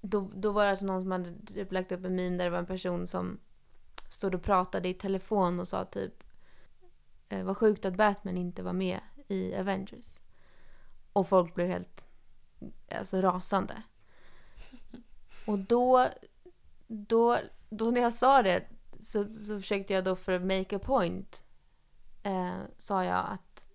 [0.01, 2.51] Då, då var det alltså någon som hade typ lagt upp en meme där det
[2.51, 3.41] var en person som
[4.11, 6.25] stod och pratade i telefon och sa typ
[7.29, 10.19] eh, vad sjukt att Batman inte var med i Avengers.
[11.13, 12.07] Och folk blev helt
[12.91, 13.83] alltså, rasande.
[15.47, 16.09] Och då,
[16.87, 17.39] då,
[17.71, 18.65] då när jag sa det
[19.01, 21.45] så, så försökte jag då för att make a point
[22.23, 23.67] eh, sa jag att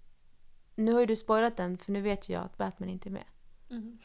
[0.76, 3.12] nu har ju du spoilat den för nu vet ju jag att Batman inte är
[3.12, 3.26] med.
[3.70, 4.00] Mm.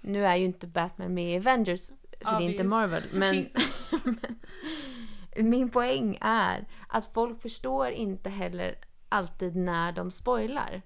[0.00, 2.70] Nu är ju inte Batman med i Avengers för det är inte Obvious.
[2.70, 3.02] Marvel.
[3.12, 3.46] Men,
[5.36, 8.78] men min poäng är att folk förstår inte heller
[9.08, 10.82] alltid när de spoilar.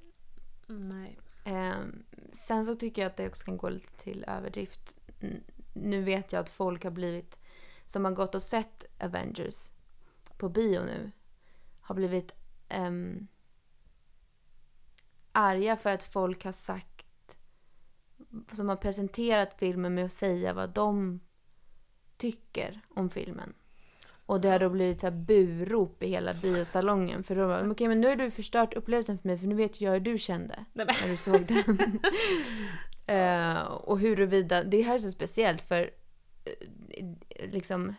[0.66, 1.18] Nej.
[1.44, 4.98] Ehm, sen så tycker jag att det också kan gå lite till överdrift.
[5.72, 7.38] Nu vet jag att folk har blivit,
[7.86, 9.70] som har gått och sett Avengers
[10.36, 11.10] på bio nu,
[11.80, 12.34] har blivit
[12.68, 13.26] ehm,
[15.32, 17.36] arga för att folk har sagt,
[18.52, 21.20] som har presenterat filmen med att säga vad de
[22.16, 23.54] tycker om filmen.
[24.26, 27.22] Och det har då blivit så här burop i hela biosalongen.
[27.22, 29.80] För då var okej men nu har du förstört upplevelsen för mig för nu vet
[29.80, 31.78] jag hur du kände Nej, när du såg den.
[33.06, 35.90] Eh, och huruvida, det här är så speciellt för
[36.44, 37.94] eh, liksom,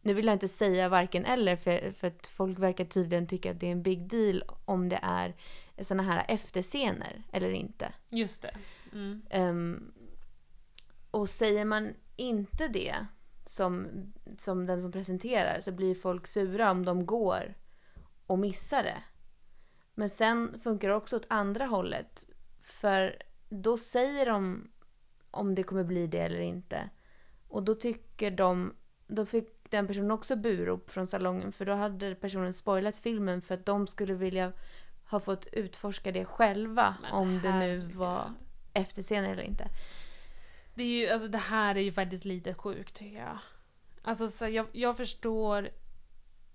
[0.00, 3.60] nu vill jag inte säga varken eller för, för att folk verkar tydligen tycka att
[3.60, 5.34] det är en big deal om det är
[5.82, 7.92] såna här efterscener eller inte.
[8.10, 8.54] Just det.
[8.92, 9.22] Mm.
[9.30, 9.92] Ehm,
[11.10, 13.06] och säger man inte det
[13.46, 13.88] som,
[14.40, 17.54] som den som presenterar så blir folk sura om de går
[18.26, 19.02] och missar det.
[19.94, 22.26] Men sen funkar det också åt andra hållet.
[22.62, 24.70] För då säger de
[25.30, 26.90] om det kommer bli det eller inte.
[27.48, 28.74] Och då tycker de,
[29.06, 33.54] då fick den personen också burop från salongen för då hade personen spoilat filmen för
[33.54, 34.52] att de skulle vilja
[35.04, 38.32] ha fått utforska det själva Men om det nu var
[38.72, 39.68] efterscener eller inte.
[40.74, 43.38] Det, är ju, alltså, det här är ju faktiskt lite sjukt tycker jag.
[44.02, 45.70] Alltså, så jag, jag förstår...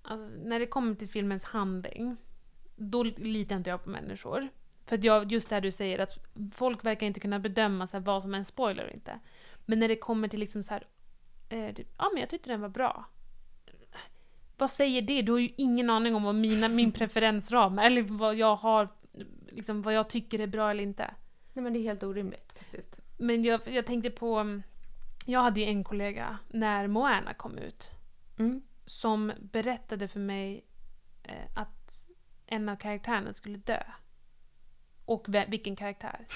[0.01, 2.17] Alltså, när det kommer till filmens handling,
[2.75, 4.49] då litar inte jag på människor.
[4.87, 6.17] För att jag, just det här du säger, att
[6.53, 9.19] folk verkar inte kunna bedöma så här, vad som är en spoiler och inte.
[9.65, 10.87] Men när det kommer till liksom så här,
[11.49, 13.05] eh, typ, ja men jag tyckte den var bra.
[14.57, 15.21] Vad säger det?
[15.21, 18.87] Du har ju ingen aning om vad mina, min preferensram är, eller vad jag har,
[19.49, 21.13] liksom vad jag tycker är bra eller inte.
[21.53, 22.95] Nej men det är helt orimligt faktiskt.
[23.17, 24.35] Men jag, jag tänkte på...
[24.37, 24.63] mm,
[25.25, 27.91] Jag hade ju en kollega när Moana kom ut
[28.39, 28.61] Mm.
[28.85, 30.65] som berättade för mig
[31.23, 32.07] eh, att
[32.47, 33.83] en av karaktärerna skulle dö.
[35.07, 36.27] Och vilken karaktär.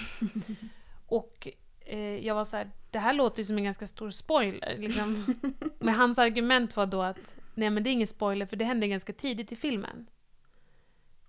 [1.08, 1.48] och
[1.80, 4.78] eh, jag var så här, det här låter ju som en ganska stor spoiler.
[4.78, 5.36] Liksom.
[5.80, 8.88] Men hans argument var då att nej men det är ingen spoiler för det hände
[8.88, 10.08] ganska tidigt i filmen.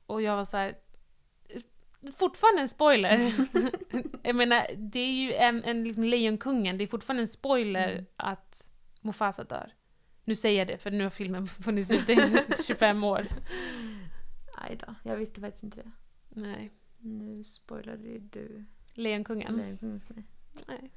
[0.07, 0.75] Och jag var så här.
[2.17, 3.33] Fortfarande en spoiler.
[4.23, 8.07] jag menar, det är ju en, en liksom Lejonkungen, det är fortfarande en spoiler Mm.
[8.17, 8.69] att
[9.01, 9.73] Mufasa dör.
[10.25, 12.19] Nu säger jag det, för nu har filmen funnits ute i
[12.67, 13.27] 25 år.
[14.55, 15.91] Aj då, jag visste faktiskt inte det.
[16.29, 16.71] Nej.
[17.03, 19.57] Nu spoilade ju du Lejonkungen.
[19.57, 20.25] Lejonkungen för mig.
[20.67, 20.91] Nej.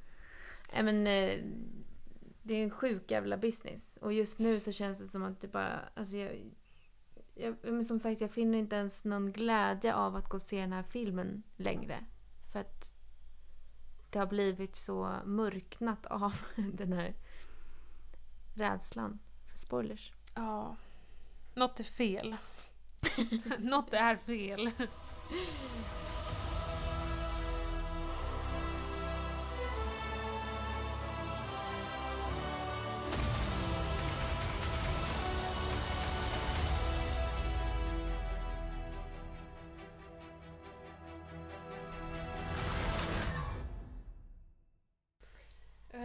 [0.72, 1.44] Nej men eh,
[2.42, 3.98] det är en sjuk jävla business.
[4.02, 6.50] Och just nu så känns det som att det bara, alltså jag,
[7.34, 10.60] jag men som sagt jag finner inte ens någon glädje av att gå och se
[10.60, 12.04] den här filmen längre.
[12.52, 12.94] För att
[14.10, 16.34] det har blivit så mörknat av
[16.72, 17.14] den här
[18.54, 19.18] rädslan
[19.50, 20.12] för spoilers.
[20.34, 20.76] Ja.
[21.54, 22.36] Något är fel.
[23.58, 24.70] Något är fel.
[25.30, 25.36] Eh,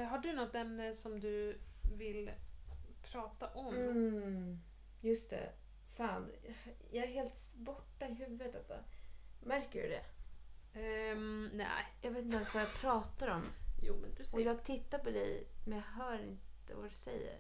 [0.08, 1.60] har du något ämne som du
[1.98, 2.32] vill
[3.02, 3.76] prata om?
[3.76, 4.60] Mm,
[5.02, 5.52] just det.
[5.94, 6.32] Fan,
[6.92, 8.74] jag är helt borta i huvudet alltså.
[9.42, 10.04] Märker du det?
[10.80, 11.86] Ehm, nej.
[12.02, 13.44] Jag vet inte ens vad jag pratar om.
[13.82, 14.38] Jo, men du ser.
[14.38, 17.38] Och jag tittar på dig men jag hör inte vad du säger.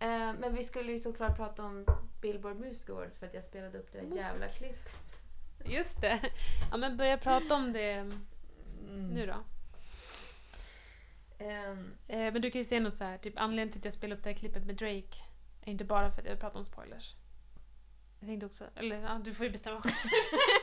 [0.00, 1.86] Eh, men vi skulle ju såklart prata om
[2.20, 5.22] Billboard Music Awards för att jag spelade upp det där jävla klippet.
[5.64, 6.20] Just det.
[6.70, 8.10] Ja, men börja prata om det
[8.88, 9.44] nu då.
[11.38, 14.18] Eh, men du kan ju säga något så här, typ anledningen till att jag spelade
[14.18, 15.18] upp det här klippet med Drake
[15.62, 17.14] är inte bara för att jag pratar om spoilers.
[18.20, 19.94] Jag tänkte också, eller ja, du får ju bestämma själv.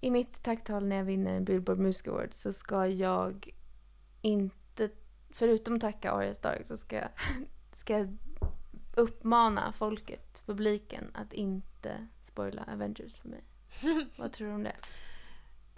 [0.00, 3.54] I mitt tacktal när jag vinner en Billboard Music Award så ska jag
[4.20, 4.90] inte,
[5.30, 7.00] förutom tacka Arya Stark, så ska
[7.72, 8.16] ska jag
[8.94, 13.44] uppmana folket, publiken, att inte spoila Avengers för mig.
[14.16, 14.76] Vad tror du om det?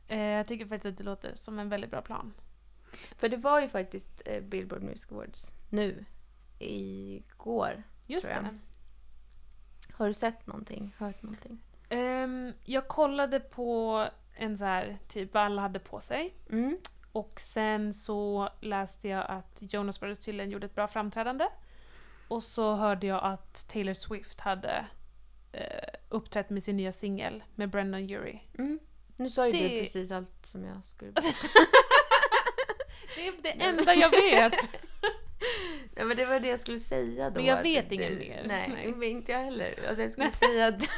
[0.09, 2.33] Eh, jag tycker faktiskt att det låter som en väldigt bra plan.
[3.17, 6.05] För det var ju faktiskt eh, Billboard Music Awards nu,
[6.59, 7.83] igår.
[8.07, 8.45] Just Tror jag.
[8.45, 8.59] det.
[9.93, 10.95] Har du sett någonting?
[10.99, 11.63] Hört någonting?
[11.93, 16.35] Ehm, jag kollade på en så här, typ vad alla hade på sig.
[16.51, 16.79] Mm.
[17.13, 21.47] Och sen så läste jag att Jonas Brothers tydligen gjorde ett bra framträdande.
[22.29, 24.87] Och så hörde jag att Taylor Swift hade
[25.53, 28.41] eh, uppträtt med sin nya singel med Brendan Urie.
[28.59, 28.79] Mm.
[29.17, 31.37] Nu sa ju Det- du precis allt som jag skulle berätta.
[33.17, 34.55] Det är det enda jag vet!
[35.97, 37.37] Nej men det var det jag skulle säga då.
[37.37, 38.43] Men jag vet ingen mer.
[38.47, 38.93] Nej, Nej.
[38.93, 39.75] men inte jag heller.
[39.89, 40.83] Alltså jag skulle säga att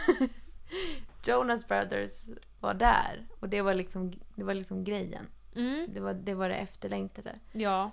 [1.27, 2.29] Jonas Brothers
[2.61, 3.27] var där.
[3.40, 5.27] Och det var liksom, det var liksom grejen.
[5.55, 7.38] Mm, Det var det, var det efterlängtade.
[7.53, 7.90] ja.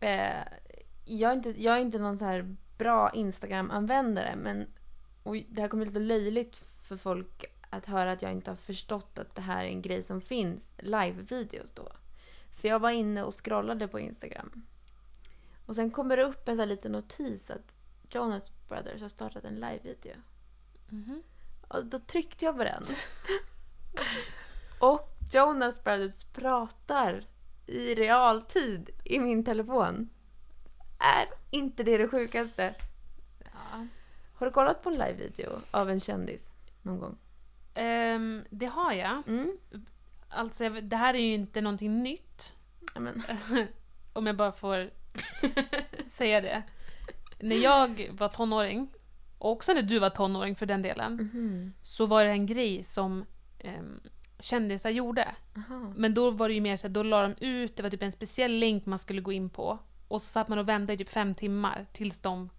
[0.00, 0.44] Eh,
[1.04, 4.36] jag, är inte, jag är inte någon så här bra Instagram-användare.
[4.36, 4.66] Men
[5.22, 9.18] och det här kommer lite löjligt för folk att höra att jag inte har förstått
[9.18, 10.72] att det här är en grej som finns.
[10.78, 11.92] Live-videos då.
[12.60, 14.66] För jag var inne och scrollade på Instagram.
[15.66, 17.74] Och sen kommer det upp en sån här liten notis att
[18.10, 20.14] Jonas Brothers har startat en live-video.
[20.88, 21.22] Mhm.
[21.74, 22.84] Och då tryckte jag på den.
[24.78, 27.24] och Jonas Brothers pratar
[27.66, 30.08] i realtid i min telefon.
[30.98, 32.74] Är inte det det sjukaste?
[33.38, 33.86] ja.
[34.34, 36.50] Har du kollat på en live-video av en kändis
[36.82, 37.18] någon gång?
[37.74, 39.22] Ehm, det har jag.
[39.28, 39.58] Mm.
[40.28, 42.56] Alltså, det här är ju inte någonting nytt.
[44.12, 44.90] Om jag bara får
[46.08, 46.62] säga det.
[47.38, 48.93] När jag var tonåring,
[49.44, 51.72] också när du var tonåring för den delen, mhm.
[51.82, 53.24] så var det en grej som
[53.64, 54.00] um,
[54.38, 55.34] kändisar gjorde.
[55.56, 55.92] Aha.
[55.96, 58.12] Men då var det ju mer så då la de ut, det var typ en
[58.12, 59.78] speciell länk man skulle gå in på.
[60.08, 62.50] Och så satt man och väntade i typ fem timmar tills de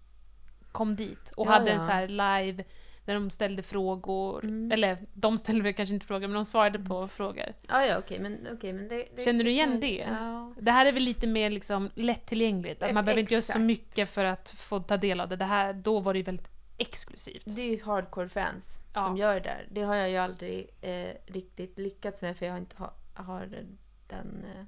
[0.72, 1.32] kom dit.
[1.36, 1.86] Och Ja, hade en ja.
[1.86, 2.64] så här live
[3.04, 4.44] där de ställde frågor.
[4.44, 4.72] Mm.
[4.72, 7.44] Eller de ställde väl kanske inte frågor, men de svarade på frågor.
[7.68, 9.22] Ja, ja, okej, men, okej, men det, det...
[9.24, 10.06] Känner du igen det?
[10.10, 10.52] Ja.
[10.60, 12.82] Det här är väl lite mer liksom lättillgängligt.
[12.82, 15.36] Att man Eh, behöver inte göra så mycket för att få ta del av det.
[15.36, 17.42] det här, då var det ju väldigt exklusivt.
[17.46, 19.04] Det är ju hardcore fans Ja.
[19.04, 19.68] som gör det där.
[19.70, 23.46] Det har jag ju aldrig eh, riktigt lyckats med för jag har inte ha, har
[24.06, 24.64] den, eh,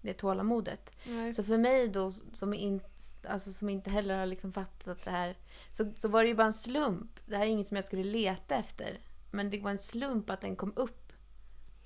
[0.00, 0.92] det tålamodet.
[1.34, 2.80] Så för mig då som, in,
[3.28, 5.36] alltså, som inte heller har liksom fattat att det här...
[5.72, 7.20] Så, så var det ju bara en slump.
[7.26, 9.00] Det här är inget som jag skulle leta efter.
[9.30, 11.12] Men det var en slump att den kom upp.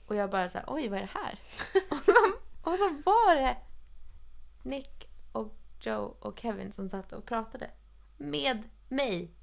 [0.07, 1.39] Och jag bara så här, oj vad är det här?
[1.91, 2.13] och, så,
[2.71, 3.57] och så var det
[4.63, 7.71] Nick och Joe och Kevin som satt och pratade.
[8.17, 9.35] Med mig.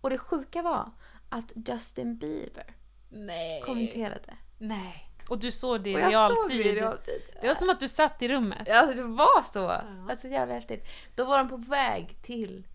[0.00, 0.90] Och det sjuka var
[1.28, 2.74] att Justin Bieber
[3.08, 3.62] Nej.
[3.62, 4.36] kommenterade.
[4.58, 5.06] Nej.
[5.28, 6.74] Och du såg det i jag såg det i realtid.
[6.74, 7.22] realtid.
[7.40, 8.62] Det var som att du satt i rummet.
[8.66, 9.68] Ja, det var så.
[10.10, 10.86] Alltså jävla häftigt.
[11.14, 12.66] Då var de på väg till...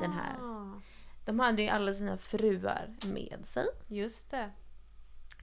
[0.00, 0.36] Den här.
[0.40, 0.80] Ah,
[1.24, 3.66] De hade ju alla sina fruar med sig.
[3.88, 4.50] Just det.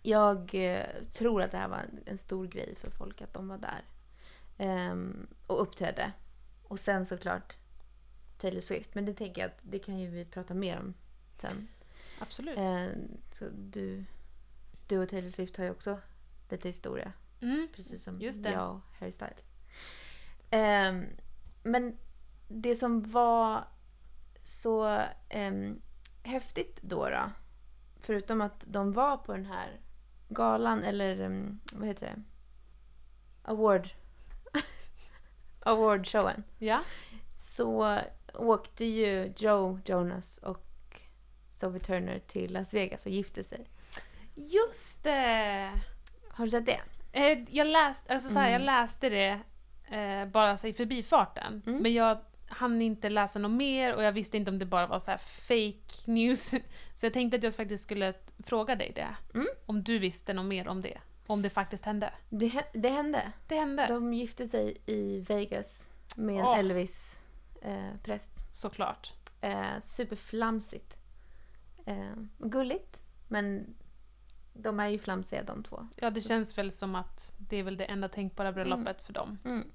[0.02, 3.48] Jag eh, tror att det här var en, en stor grej för folk att de
[3.48, 3.84] var där.
[4.58, 6.12] Ehm, och uppträdde.
[6.64, 7.58] Och sen såklart
[8.40, 8.96] Taylor Swift.
[8.96, 10.94] Men det tänker jag att det kan ju vi prata mer om
[11.38, 11.68] sen.
[12.20, 12.58] Absolut.
[12.58, 14.06] Ehm, så du,
[14.88, 16.00] du och Taylor Swift har ju också
[16.50, 17.14] lite historia.
[17.42, 17.68] Mm.
[17.76, 18.52] Precis som Just det.
[18.52, 19.52] jag och Harry Styles.
[20.50, 21.06] Ehm,
[21.64, 21.98] men
[22.48, 23.68] det som var
[24.44, 25.02] så
[25.36, 25.82] um,
[26.24, 27.32] häftigt då, då,
[28.00, 29.80] förutom att de var på den här
[30.30, 32.24] galan, eller um, vad heter det?
[33.42, 33.90] Award.
[35.60, 36.44] Awardshowen.
[36.58, 36.84] Ja.
[37.36, 38.00] Så
[38.34, 40.66] åkte ju Joe Jonas och
[41.52, 43.68] Sophie Turner till Las Vegas och gifte sig.
[44.36, 45.72] Just det!
[46.30, 46.82] Har du sett det?
[47.12, 48.66] Eh, Jag läste, alltså så här, jag Mm.
[48.66, 49.40] läste det
[49.98, 51.62] eh, bara så i förbifarten.
[51.68, 51.82] Mm.
[51.82, 55.00] Men jag hann inte läsa något mer och jag visste inte om det bara var
[55.00, 56.50] så här fake news.
[56.96, 58.14] Så jag tänkte att jag faktiskt skulle
[58.46, 59.08] fråga dig det.
[59.34, 59.48] Mm.
[59.66, 60.98] Om du visste något mer om det.
[61.28, 62.14] Om det faktiskt hände.
[62.30, 63.32] Det, det hände.
[63.48, 63.86] Det hände.
[63.88, 66.68] De gifte sig i Vegas med en
[67.62, 67.70] Åh.
[67.70, 68.56] Elvis-präst.
[68.56, 69.14] Såklart.
[69.42, 70.98] Eh, superflamsigt.
[71.86, 73.76] Eh, gulligt, men
[74.54, 75.88] de är ju flamsiga de två.
[75.96, 79.14] Ja, det Så- känns väl som att det är väl det enda tänkbara bröllopet för
[79.14, 79.38] dem.
[79.46, 79.72] Mm.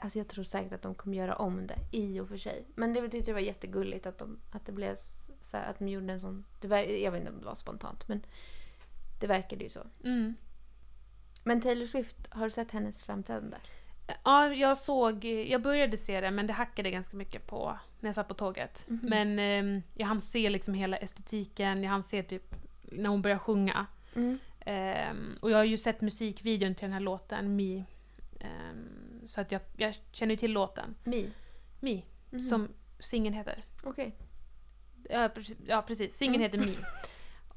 [0.00, 2.66] Alltså jag tror säkert att de kommer göra om det i och för sig.
[2.74, 4.96] Men det tyckte jag var jättegulligt att, de, att det blev
[5.42, 6.44] så här, att de gjorde en sån...
[6.60, 6.68] Jag
[7.12, 8.22] vet inte om det var spontant, men
[9.20, 9.86] det verkade ju så.
[10.04, 10.34] Mm.
[11.44, 13.56] Men Taylor Swift, har du sett hennes framträdande?
[14.24, 18.14] Ja, jag såg, jag började se det men det hackade ganska mycket på när jag
[18.14, 18.84] satt på tåget.
[18.88, 19.00] Mhm.
[19.02, 23.38] Men eh, jag hann se liksom hela estetiken, jag hann se typ när hon började
[23.40, 23.86] sjunga.
[24.14, 24.38] Mm.
[24.60, 27.84] Ehm, och jag har ju sett musikvideon till den här låten, Me.
[28.40, 30.94] Ehm, så att jag, jag känner ju till låten.
[31.04, 31.30] Mi?
[31.80, 32.40] Me, Mhm.
[32.40, 32.68] som
[32.98, 33.64] singeln heter.
[33.84, 34.14] Okej.
[35.10, 35.56] Ja, precis.
[35.66, 36.16] Ja, precis.
[36.16, 36.50] Singeln Mm.
[36.52, 36.86] heter Me.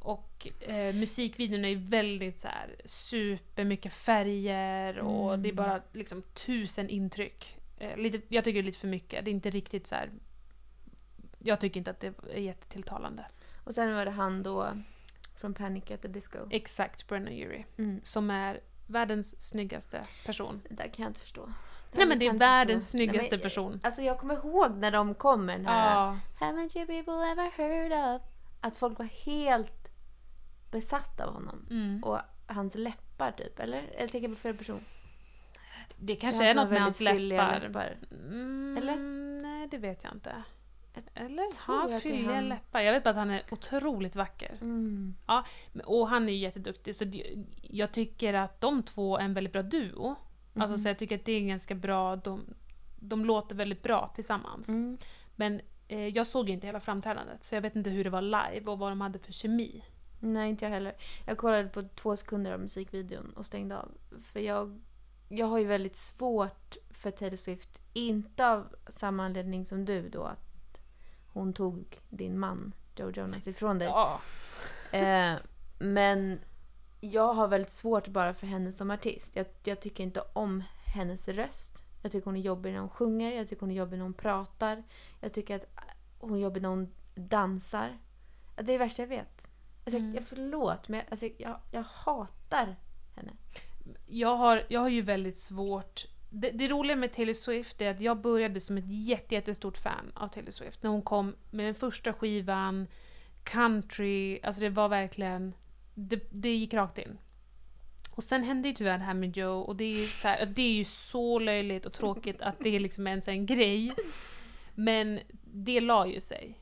[0.03, 5.43] Och eh, musikvideon är ju väldigt så här supermycket färger och Mm.
[5.43, 7.57] det är bara liksom tusen intryck.
[7.77, 9.25] Eh, lite, jag tycker det är lite för mycket.
[9.25, 10.09] Det är inte riktigt så här.
[11.39, 13.25] Jag tycker inte att det är jättetilltalande.
[13.63, 14.67] Och sen var det han då
[15.35, 16.37] från Panic at the Disco.
[16.49, 17.65] Exakt, Brennan Urie.
[17.77, 18.01] Mm.
[18.03, 20.61] Som är världens snyggaste person.
[20.69, 21.53] Det där kan jag inte förstå.
[21.91, 22.97] Nej men det är världens förstå.
[22.97, 23.79] snyggaste Nej, men, person.
[23.83, 27.51] Alltså jag kommer ihåg när de kom med den här Ja, Haven't you people ever
[27.57, 28.21] heard of?
[28.61, 29.80] Att folk var helt
[30.71, 31.65] besatta av honom.
[31.69, 32.03] mm.
[32.03, 33.83] Och hans läppar typ, eller?
[33.83, 34.81] Eller tänker jag på fel person?
[35.97, 37.59] Det kanske Det är han som något med hans läppar.
[37.59, 37.97] läppar.
[38.11, 38.95] Mm, Eller?
[39.41, 40.43] Nej, det vet jag inte.
[40.93, 41.47] Jag Eller?
[41.59, 42.49] Har är fylliga han.
[42.49, 42.79] läppar.
[42.81, 44.57] Jag vet bara att han är otroligt vacker.
[44.61, 45.15] Mm.
[45.71, 47.05] Men- Och han är ju jätteduktig, så
[47.61, 50.15] jag tycker att de två är en väldigt bra duo.
[50.55, 50.77] Alltså Mhm.
[50.77, 52.53] så jag tycker att det är ganska bra, de,
[52.99, 54.69] de låter väldigt bra tillsammans.
[54.69, 54.97] Mm.
[55.35, 58.21] Men eh, jag såg ju inte hela framträdandet, så jag vet inte hur det var
[58.21, 59.83] live och vad de hade för kemi.
[60.23, 60.93] Nej, inte jag heller.
[61.25, 63.91] Jag kollade på två sekunder av musikvideon och stängde av.
[64.21, 64.81] För jag,
[65.29, 67.81] jag har ju väldigt svårt för Taylor Swift.
[67.93, 70.81] Inte av samma anledning som du då, att
[71.33, 73.87] hon tog din man Joe Jonas ifrån dig.
[73.87, 74.21] Ja.
[74.91, 75.35] Eh,
[75.79, 76.39] men
[77.01, 79.35] jag har väldigt svårt bara för henne som artist.
[79.35, 81.83] Jag, jag tycker inte om hennes röst.
[82.01, 83.31] Jag tycker hon är jobbig när hon sjunger.
[83.31, 84.83] Jag tycker hon är jobbig när hon pratar.
[85.19, 85.65] Jag tycker att
[86.19, 87.97] hon är jobbig när hon dansar.
[88.55, 89.40] Det är det värsta jag vet.
[89.85, 90.15] Alltså, Mm.
[90.15, 92.75] jag, förlåt, men jag, alltså, jag, jag hatar
[93.15, 93.31] henne.
[94.07, 96.05] Jag har, jag har ju väldigt svårt...
[96.29, 100.11] Det, det roliga med Taylor Swift är att jag började som ett jätte, jättestort fan
[100.13, 100.83] av Taylor Swift.
[100.83, 102.87] När hon kom med den första skivan,
[103.43, 105.53] country, alltså det var verkligen...
[105.93, 107.17] Det, det gick rakt in.
[108.11, 110.45] Och sen hände ju tyvärr det här med Joe och det är ju så, här,
[110.45, 113.93] det är ju så löjligt och tråkigt att det är liksom ens en grej.
[114.75, 116.59] Men det la ju sig.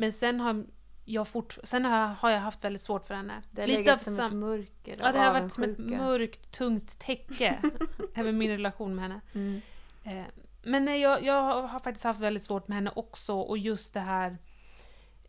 [0.00, 0.64] Men sen har
[1.04, 3.42] jag fort, sen har jag, har jag haft väldigt svårt för henne.
[3.50, 5.78] Det har Lite legat av som sam- ett mörker Ja, det har varit som ett
[5.78, 7.58] mörkt, tungt täcke
[8.14, 9.20] över min relation med henne.
[9.34, 9.60] Mm.
[10.04, 10.24] Eh,
[10.62, 14.00] Men nej, jag, jag har faktiskt haft väldigt svårt med henne också och just det
[14.00, 14.38] här...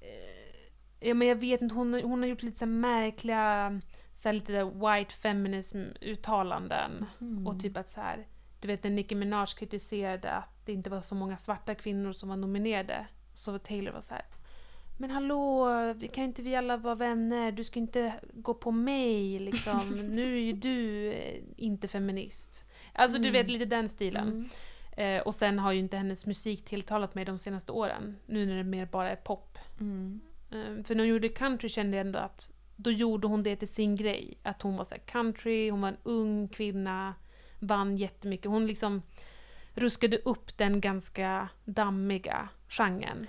[0.01, 3.81] Eh, ja, men jag vet inte, hon, hon har gjort lite så märkliga,
[4.15, 4.65] så lite där
[4.97, 7.05] white feminism-uttalanden.
[7.21, 7.47] Mm.
[7.47, 8.27] Och typ att så här,
[8.61, 12.29] du vet när Nicki Minaj kritiserade att det inte var så många svarta kvinnor som
[12.29, 13.07] var nominerade.
[13.33, 14.25] Så Taylor var så här.
[14.97, 15.67] Men hallå,
[16.13, 17.51] kan inte vi alla vara vänner?
[17.51, 19.89] Du ska inte gå på mig liksom.
[20.09, 22.65] Nu är ju du eh, inte feminist.
[22.93, 24.27] Alltså du vet lite den stilen.
[24.27, 24.49] Mm.
[24.97, 28.17] Eh, och sen har ju inte hennes musik tilltalat mig de senaste åren.
[28.25, 29.57] Nu när det mer bara är pop.
[29.79, 30.21] Mm.
[30.51, 33.67] Eh, för när hon gjorde country kände jag ändå att då gjorde hon det till
[33.67, 34.37] sin grej.
[34.43, 37.15] Att hon var så country, hon var en ung kvinna,
[37.59, 38.51] vann jättemycket.
[38.51, 39.01] Hon liksom
[39.73, 43.27] ruskade upp den ganska dammiga genren.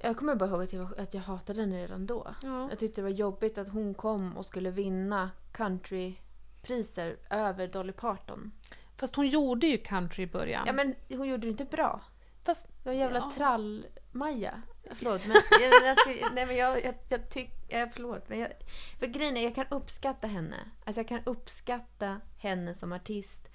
[0.00, 2.34] Jag kommer bara ihåg att jag, var- att jag hatade henne redan då.
[2.42, 2.68] Ja.
[2.70, 8.52] Jag tyckte det var jobbigt att hon kom och skulle vinna countrypriser över Dolly Parton.
[8.96, 10.64] Fast hon gjorde ju country i början.
[10.66, 12.00] Ja men hon gjorde det inte bra.
[12.44, 13.30] Fast, Det var en jävla Ja.
[13.36, 14.62] trall-Maja.
[14.94, 17.52] Förlåt men, jag, alltså, nej, men jag, jag, jag tycker...
[17.82, 18.50] Eh, förlåt men jag,
[18.98, 20.56] För grejen är jag kan uppskatta henne.
[20.84, 23.48] Alltså jag kan uppskatta henne som artist.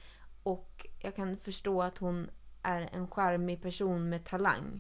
[0.44, 2.30] Och jag kan förstå att hon
[2.64, 4.80] är en charmig person med talang.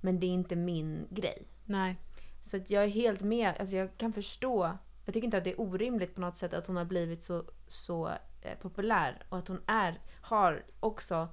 [0.00, 1.46] Men det är inte min grej.
[1.64, 1.96] nej.
[2.42, 3.54] Så att jag är helt med.
[3.60, 4.78] Alltså jag kan förstå.
[5.04, 7.44] Jag tycker inte att det är orimligt på något sätt att hon har blivit så,
[7.68, 8.08] så
[8.42, 9.22] eh, populär.
[9.28, 11.28] Och att hon är, har också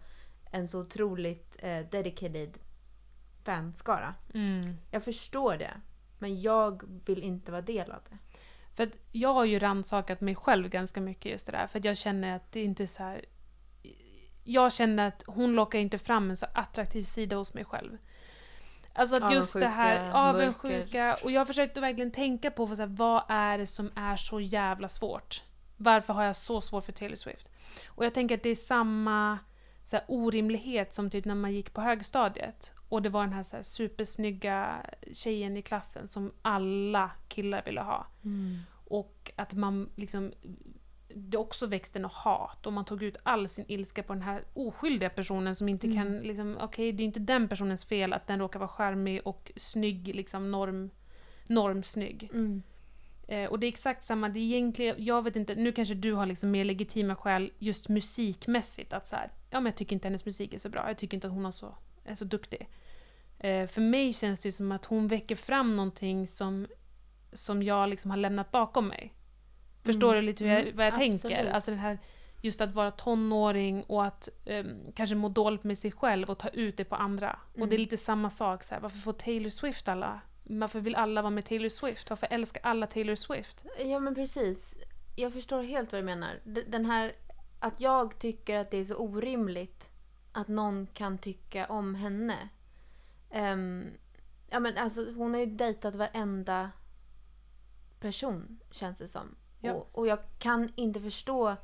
[0.51, 2.57] en så otroligt eh, dedicated
[3.43, 4.15] fanskara.
[4.34, 4.78] Mm.
[4.91, 5.74] Jag förstår det.
[6.20, 8.18] Men jag vill inte vara del av det.
[8.76, 11.68] För att jag har ju rannsakat mig själv ganska mycket just det där.
[11.68, 13.26] För att jag känner att det inte är så här...
[14.43, 17.97] Jag känner att hon lockar inte fram en så attraktiv sida hos mig själv.
[18.97, 21.17] Alltså att just det här Avundsjuka, avundsjuka.
[21.23, 23.91] Och jag har försökt att verkligen tänka på vad, så här, vad är det som
[23.95, 25.43] är så jävla svårt?
[25.77, 27.47] Varför har jag så svårt för Taylor Swift?
[27.87, 29.39] Och jag tänker att det är samma
[29.83, 32.73] så här, orimlighet som typ när man gick på högstadiet.
[32.89, 37.81] Och det var den här, så här supersnygga tjejen i klassen som alla killar ville
[37.81, 38.07] ha.
[38.85, 40.31] Och att man liksom
[41.18, 44.43] det också växte något hat och man tog ut all sin ilska på den här
[44.53, 48.39] oskyldiga personen som inte kan liksom, okej det är inte den personens fel att den
[48.39, 50.89] råkar vara charmig och snygg, liksom norm,
[51.47, 52.30] normsnygg.
[53.28, 56.13] Eh, och det är exakt samma, det är egentligen, jag vet inte, nu kanske du
[56.13, 60.07] har liksom mer legitima skäl just musikmässigt att så här, ja men jag tycker inte
[60.07, 62.70] hennes musik är så bra, jag tycker inte att hon har så, är så duktig.
[63.39, 66.68] Eh, för mig känns det som att hon väcker fram någonting som,
[67.34, 69.13] som jag liksom har lämnat bakom mig.
[69.93, 71.27] Förstår du lite hur jag, Mm, vad jag tänker?
[71.29, 71.53] absolut.
[71.53, 71.99] Alltså den här,
[72.41, 76.49] just att vara tonåring och att ehm, kanske må dåligt med sig själv och ta
[76.49, 77.39] ut det på andra.
[77.51, 77.69] Och Mm.
[77.69, 80.21] det är lite samma sak, så här, varför får Taylor Swift alla?
[80.43, 82.09] Varför vill alla vara med Taylor Swift?
[82.09, 83.63] Varför älskar alla Taylor Swift?
[83.85, 84.77] Ja men precis.
[85.15, 86.29] Jag förstår helt vad du menar.
[86.67, 87.13] Den här
[87.59, 89.91] att jag tycker att det är så orimligt
[90.31, 92.49] att någon kan tycka om henne.
[93.31, 93.85] Ehm,
[94.49, 96.71] ja men alltså hon har ju dejtat varenda
[97.99, 99.35] person känns det som.
[99.68, 99.74] Ja.
[99.74, 101.55] Och, och jag kan inte förstå.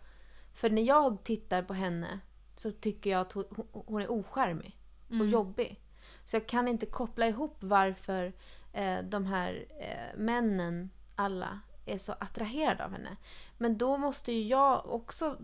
[0.53, 2.19] För när jag tittar på henne
[2.55, 4.77] så tycker jag att hon, hon- är ocharmig
[5.07, 5.79] och jobbig.
[6.25, 8.33] Så jag kan inte koppla ihop varför
[8.73, 13.17] eh, de här eh, männen, alla, är så attraherade av henne.
[13.57, 15.37] Men då måste ju jag också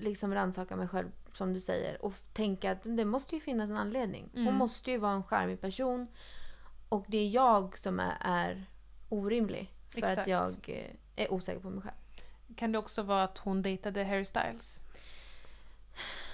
[0.00, 3.76] liksom rannsaka mig själv, som du säger, och tänka att det måste ju finnas en
[3.76, 4.30] anledning.
[4.34, 6.06] Hon måste ju vara en charmig person.
[6.88, 8.66] Och det är jag som är, är
[9.08, 9.74] orimlig.
[9.90, 10.18] För Exakt.
[10.18, 11.94] att jag eh, är osäker på mig själv.
[12.56, 14.82] Kan det också vara att hon dejtade Harry Styles?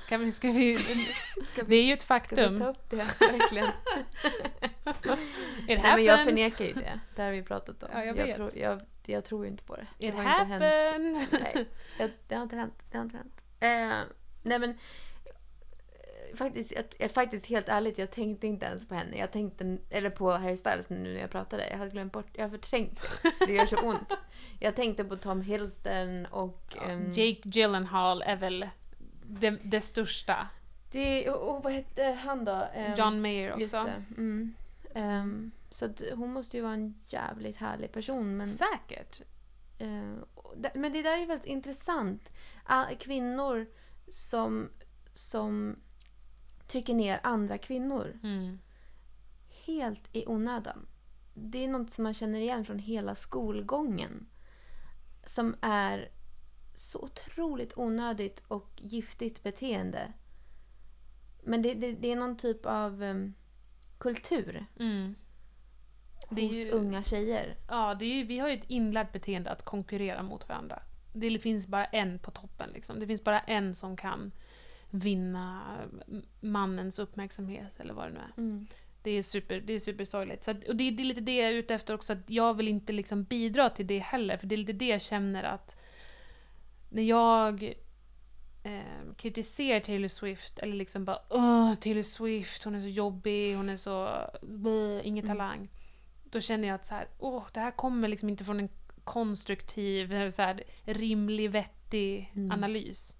[0.08, 0.74] Kan vi, ska vi,
[1.66, 2.58] det är ju ett Ska vi faktum.
[2.58, 2.96] ta upp det?
[3.20, 3.70] Verkligen.
[5.66, 6.24] Nej, men jag happened.
[6.24, 7.00] förnekar ju det.
[7.16, 7.88] Det har vi pratat om.
[7.92, 9.86] Ja, jag jag, tror, jag, jag tror ju inte på det.
[9.98, 10.62] det It har inte hänt.
[10.62, 11.16] happened!
[11.54, 11.66] Nej,
[11.98, 12.82] jag, det har inte hänt.
[12.90, 13.40] Det har inte hänt.
[13.60, 18.94] Eh, nej men eh, faktiskt, jag, jag, faktiskt helt ärligt, jag tänkte inte ens på
[18.94, 19.16] henne.
[19.18, 21.68] Jag tänkte, eller på Harry Styles nu när jag pratade.
[21.70, 23.46] Jag hade glömt bort, jag har förträngt det.
[23.46, 24.12] Det gör så ont.
[24.60, 26.76] Jag tänkte på Tom Hiddleston och...
[26.88, 28.68] ehm, Jake Gyllenhaal är väl
[29.26, 30.48] det, det största.
[30.92, 32.66] det, och, och vad hette han då?
[32.74, 33.90] Ehm, John Mayer också.
[34.16, 34.54] Mm.
[34.94, 38.36] Ehm, så att hon måste ju vara en jävligt härlig person.
[38.36, 39.20] Men, Säkert.
[40.56, 42.32] det- men det där är väldigt intressant.
[42.98, 43.66] Kvinnor
[44.08, 44.68] som,
[45.12, 45.76] som
[46.66, 48.58] trycker ner andra kvinnor Mm.
[49.66, 50.86] helt i onödan.
[51.34, 54.26] Det är något som man känner igen från hela skolgången.
[55.26, 56.08] Som är
[56.74, 60.12] så otroligt onödigt och giftigt beteende.
[61.42, 63.34] Men det, det, det är någon typ av em,
[63.98, 65.14] kultur Mm.
[66.28, 67.56] Hos ju- unga tjejer.
[67.68, 70.82] Ja, det är ju, vi har ju ett inlärt beteende att konkurrera mot varandra.
[71.12, 72.70] Det finns bara en på toppen.
[72.70, 73.00] Liksom.
[73.00, 74.32] Det finns bara en som kan
[74.90, 75.62] vinna
[76.40, 78.32] mannens uppmärksamhet eller vad det nu är.
[78.36, 78.66] Mm.
[79.06, 80.44] Det är, super, det är supersorgligt.
[80.44, 82.30] Så att, och det, är- det är lite det jag är ute efter också, att
[82.30, 84.36] jag vill inte liksom bidra till det heller.
[84.36, 85.76] För det är lite det jag känner att
[86.90, 87.62] när jag
[88.62, 93.68] eh, kritiserar Taylor Swift, eller liksom bara Åh, Taylor Swift, hon är så jobbig, hon
[93.68, 94.16] är så...
[94.42, 95.36] Bleh, ingen Mm.
[95.36, 95.68] talang.
[96.30, 98.68] Då känner jag att så här, åh, det här kommer liksom inte från en
[99.04, 102.50] konstruktiv, så här, rimlig, vettig Mm.
[102.52, 103.16] analys.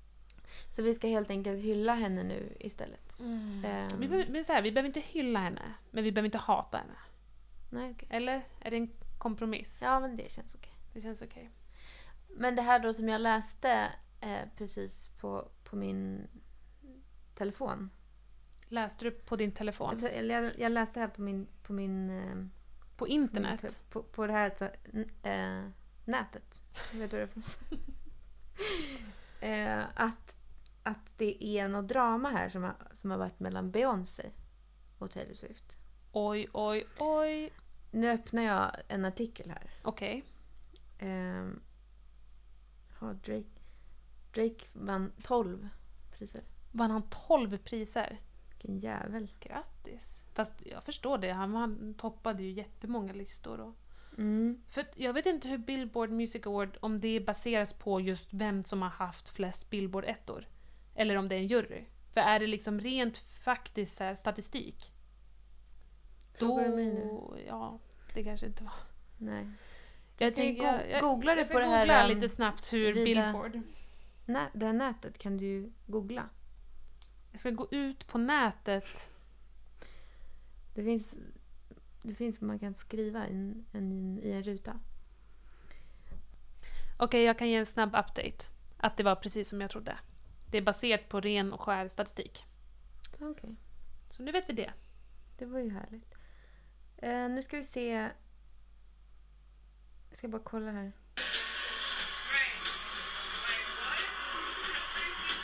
[0.70, 3.20] Så vi ska helt enkelt hylla henne nu istället.
[3.20, 3.62] Ehm,
[3.98, 6.78] Vi, behöver, men så här, vi behöver inte hylla henne, men vi behöver inte hata
[6.78, 6.94] henne.
[7.70, 8.08] nej, okej.
[8.10, 8.42] Eller?
[8.60, 9.80] Är det en kompromiss?
[9.82, 10.72] Ja, men det känns okej.
[10.92, 11.50] Det känns okej.
[12.28, 16.28] Men det här då som jag läste eh, precis på, på min
[17.34, 17.90] telefon.
[18.68, 19.90] Läste du på din telefon?
[19.90, 22.44] Alltså, jag, jag läste här på min, på min eh,
[22.96, 23.62] På internet?
[23.62, 24.64] Min- På, på det här alltså,
[25.22, 25.68] eh,
[26.04, 26.62] nätet.
[26.92, 27.42] Vet du vad det är för
[29.80, 30.35] eh, att,
[30.86, 34.30] att det är något drama här som har, som har varit mellan Beyoncé
[34.98, 35.78] och Taylor Swift.
[36.12, 37.52] Oj, oj, oj.
[37.90, 39.70] Nu öppnar jag en artikel här.
[39.82, 40.24] Okej.
[40.98, 41.46] Eh,
[42.98, 43.60] har Drake,
[44.34, 45.68] Drake vann 12
[46.10, 46.42] priser.
[46.72, 48.20] Vann han 12 priser?
[48.48, 49.32] Vilken jävel.
[49.40, 50.24] Grattis.
[50.34, 53.60] Fast jag förstår det, han, han toppade ju jättemånga listor.
[53.60, 53.74] Och...
[54.18, 54.62] Mm.
[54.68, 58.82] För jag vet inte hur Billboard Music Award, om det baseras på just vem som
[58.82, 60.46] har haft flest Billboard-ettor.
[60.96, 61.84] Eller om det är en jury.
[62.12, 64.92] För är det liksom rent faktiskt här, statistik.
[66.32, 66.70] Frågar Då...
[66.70, 67.44] du mig nu?
[67.46, 67.78] Ja,
[68.14, 68.72] det kanske inte var.
[69.18, 69.46] Nej.
[70.18, 72.28] Jag, tänker- go- jag, jag, googla det jag ska på det här, googla um, lite
[72.28, 73.60] snabbt hur Billboard...
[74.24, 76.28] Nä, det här nätet kan du googla.
[77.30, 79.10] Jag ska gå ut på nätet.
[80.74, 81.14] Det finns,
[82.02, 84.80] det finns man kan skriva in, en, i en ruta.
[86.98, 88.44] Okej, jag kan ge en snabb update.
[88.76, 89.98] Att det var precis som jag trodde.
[90.50, 92.44] Det är baserat på ren och skär statistik.
[93.20, 93.56] Okej,
[94.08, 94.72] Så nu vet vi det.
[95.38, 96.14] det var ju härligt.
[96.96, 98.10] Eh, nu ska vi se.
[100.10, 100.92] Jag ska bara kolla här.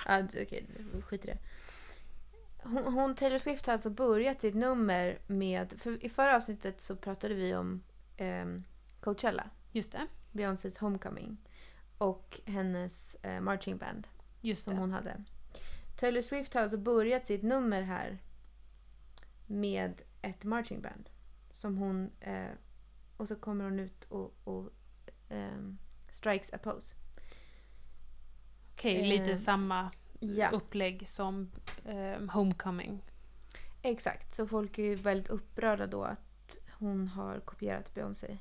[0.07, 0.67] Ah, d- Okej,
[1.07, 1.39] skit i det.
[2.63, 5.75] Hon, hon, Taylor Swift har alltså börjat sitt nummer med...
[5.81, 7.83] För I förra avsnittet så pratade vi om
[8.17, 8.65] ehm,
[9.01, 9.51] Coachella.
[9.73, 10.07] Just det.
[10.33, 11.37] Beyoncés Homecoming.
[11.99, 14.09] Och hennes eh, marching band.
[14.43, 14.81] Just som det.
[14.81, 15.25] hon hade.
[15.97, 18.19] Taylor Swift har alltså börjat sitt nummer här
[19.47, 21.11] med ett marching band.
[21.51, 22.11] Som hon...
[22.21, 22.47] Eh,
[23.17, 24.71] och så kommer hon ut och, och
[25.29, 25.79] ehm,
[26.11, 26.95] strikes a pose.
[28.73, 29.91] Okej, Eh, lite samma
[30.21, 31.51] Ja, upplägg som
[31.87, 33.03] ehm, Homecoming.
[33.83, 34.35] exakt.
[34.35, 38.39] Så folk är ju väldigt upprörda då att hon har kopierat Beyoncé.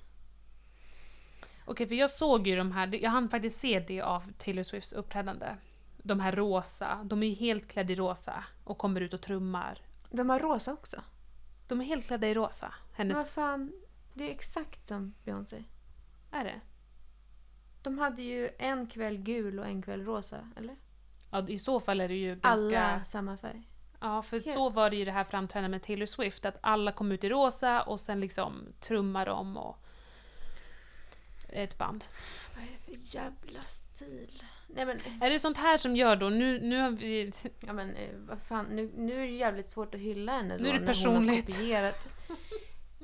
[1.66, 4.94] Okej, för jag såg ju de här, jag hann faktiskt se det av Taylor Swifts
[4.94, 5.56] uppträdande.
[6.04, 9.82] De här rosa, de är ju helt klädda i rosa och kommer ut och trummar.
[10.10, 11.02] De har rosa också.
[11.68, 13.18] De är helt klädda i rosa, Men hennes...
[13.18, 13.72] vad fan,
[14.14, 15.64] det är exakt som Beyoncé.
[16.32, 16.62] Är det?
[17.82, 20.76] De hade ju en kväll gul och en kväll rosa, eller?
[21.32, 22.84] Ja, i så fall är det ju ganska...
[22.84, 23.68] Alla samma färg.
[24.00, 26.92] Ja, för Helt- så var det ju det här framträdandet med Taylor Swift, att alla
[26.92, 29.86] kom ut i rosa och sen liksom trummar de och...
[31.50, 32.04] Ett band.
[32.56, 34.44] Vad är det för jävla stil?
[34.74, 37.32] Nej men, Är det sånt här som gör då, nu, nu har vi...
[37.60, 40.64] ja men eh, vad fan, nu, nu är det jävligt svårt att hylla henne då
[40.64, 41.60] Nu är det personligt.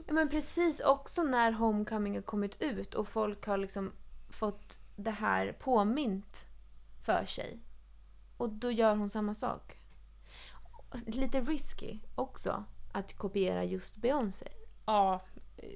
[0.08, 3.92] Ja men precis, också när Homecoming har kommit ut och folk har liksom
[4.30, 6.46] fått det här påmint
[7.06, 7.60] för sig.
[8.38, 9.78] Och då gör hon samma sak.
[11.06, 14.48] Lite risky också att kopiera just Beyoncé.
[14.86, 15.22] Ja,
[15.58, 15.68] eh,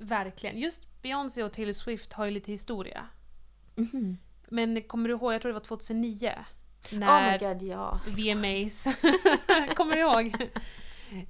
[0.00, 0.58] verkligen.
[0.58, 3.08] Just Beyoncé och Taylor Swift har ju lite historia.
[4.48, 6.32] Men kommer du ihåg, jag tror det var 2009?
[6.84, 8.00] Oh my När god, ja.
[8.06, 8.84] VMAs...
[9.76, 10.26] kommer du ihåg?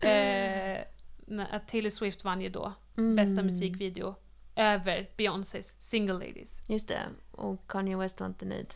[0.00, 0.82] eh,
[1.26, 3.16] när- att Taylor Swift vann ju då Mm.
[3.16, 4.14] bästa musikvideo
[4.56, 6.62] över Beyoncés Single Ladies.
[6.68, 7.02] Just det.
[7.30, 8.74] Och Kanye West var inte nöjd.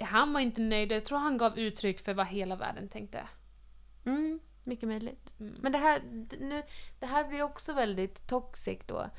[0.00, 3.28] Han var inte nöjd, jag tror han gav uttryck för vad hela världen tänkte.
[4.06, 5.34] Mm, mycket möjligt.
[5.40, 5.54] Mm.
[5.62, 6.00] Men det här,
[6.40, 6.62] nu,
[6.98, 9.10] det här blir också väldigt toxic då.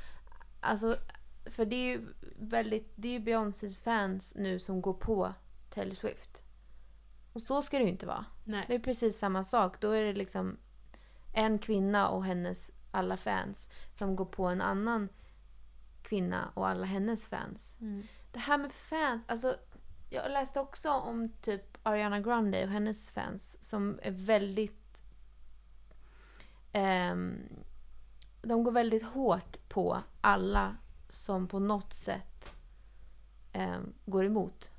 [0.61, 0.97] Alltså,
[1.45, 2.07] för det är ju
[2.39, 5.33] väldigt, det är ju Beyoncés fans nu som går på
[5.69, 6.41] Taylor Swift.
[7.33, 8.25] Och så ska det ju inte vara.
[8.43, 8.65] Nej.
[8.67, 9.81] Det är precis samma sak.
[9.81, 10.57] Då är det liksom
[11.33, 15.09] en kvinna och hennes alla fans som går på en annan
[16.01, 17.77] kvinna och alla hennes fans.
[17.81, 18.03] Mm.
[18.31, 19.55] Det här med fans, alltså
[20.09, 25.03] jag läste också om typ Ariana Grande och hennes fans som är väldigt...
[26.71, 27.49] ehm,
[28.41, 30.75] de går väldigt hårt på alla
[31.09, 32.53] som på något sätt
[33.51, 34.71] eh, går emot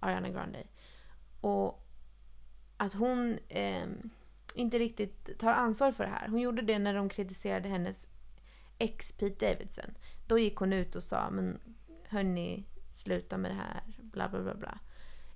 [0.00, 0.66] Ariana Grande.
[1.40, 1.88] Och
[2.76, 3.86] att hon eh,
[4.54, 6.28] inte riktigt tar ansvar för det här.
[6.28, 8.08] Hon gjorde det när de kritiserade hennes
[8.78, 9.94] ex Pete Davidson.
[10.26, 11.58] Då gick hon ut och sa men
[12.08, 14.78] hörni, sluta med det här, bla bla bla bla.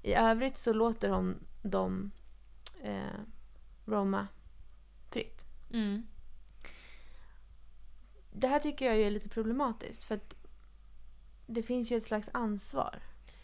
[0.02, 2.10] I övrigt så låter hon dem
[2.82, 3.20] eh,
[3.84, 4.26] roma
[5.10, 5.46] fritt.
[5.70, 6.06] Mm.
[8.40, 10.34] Det här tycker jag ju är lite problematiskt för att
[11.46, 12.98] det finns ju ett slags ansvar.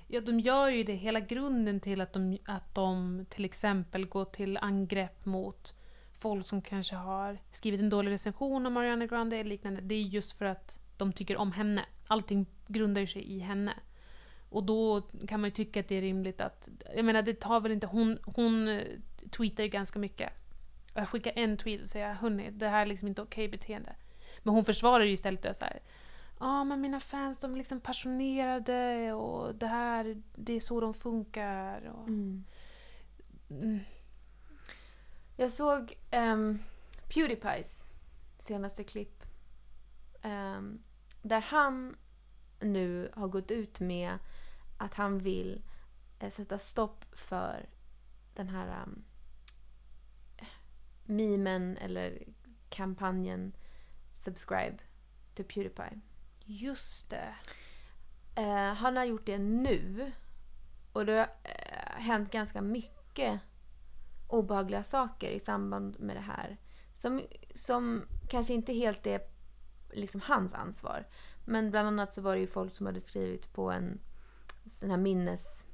[0.07, 0.93] Ja, de gör ju det.
[0.93, 5.75] Hela grunden till att de, att de till exempel går till angrepp mot
[6.19, 10.03] folk som kanske har skrivit en dålig recension om Ariana Grande eller liknande, det är
[10.03, 11.85] just för att de tycker om henne.
[12.07, 13.75] allting grundar ju sig i henne.
[14.49, 17.61] Och då kan man ju tycka att det är rimligt att, jag menar det tar
[17.61, 18.83] väl inte, hon, hon eh,
[19.31, 20.33] tweetar ju ganska mycket.
[20.93, 23.97] Att skicka en tweet och säga hörni, det här är liksom inte okej beteende.
[24.45, 25.81] Men hon försvarar ju istället det så här.
[26.39, 30.95] Ja, men mina fans de är liksom passionerade och det här, det är så de
[30.95, 31.83] funkar.
[31.89, 32.45] Och, Mm.
[33.51, 33.81] mm.
[35.37, 36.59] Jag såg um,
[37.15, 37.89] Pewdiepies
[38.39, 39.23] senaste klipp.
[40.23, 40.83] ehm,
[41.23, 41.97] där han
[42.61, 44.19] nu har gått ut med
[44.79, 45.63] att han vill
[46.21, 47.67] eh, sätta stopp för
[48.35, 49.05] den här um,
[51.05, 52.23] memen eller
[52.69, 53.53] kampanjen
[54.25, 54.77] Subscribe
[55.35, 56.01] to Pewdiepie.
[56.45, 57.35] Just det.
[58.35, 60.13] Eh, han har gjort det nu.
[60.93, 63.41] Och det har eh, hänt ganska mycket
[64.29, 66.57] obehagliga saker i samband med det här.
[66.95, 67.23] Som,
[67.55, 69.21] som kanske inte helt är
[69.93, 71.09] liksom hans ansvar.
[71.45, 74.01] Men bland annat så var det ju folk som hade skrivit på en
[74.67, 75.67] sån här minnes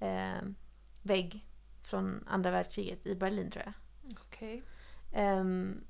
[0.00, 0.42] eh,
[1.82, 3.74] från andra världskriget i Berlin tror jag.
[4.20, 4.62] Okej.
[5.12, 5.84] Ehm,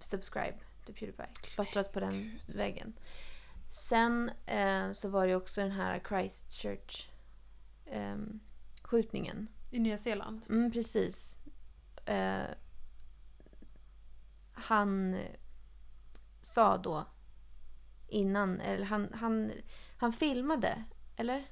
[0.00, 0.58] subscribe
[0.88, 1.28] to Pewdiepie.
[1.42, 2.92] Klottrat på den väggen.
[3.70, 7.08] Sen eh, så var det också den här Christchurch
[7.86, 8.40] ehm,
[8.82, 9.48] skjutningen.
[9.70, 10.42] I Nya Zeeland.
[10.48, 11.38] Mm, precis.
[12.06, 12.42] Eh,
[14.52, 15.18] han
[16.40, 17.06] sa då
[18.08, 19.52] innan, eller han, han,
[19.96, 20.84] han filmade,
[21.16, 21.44] eller?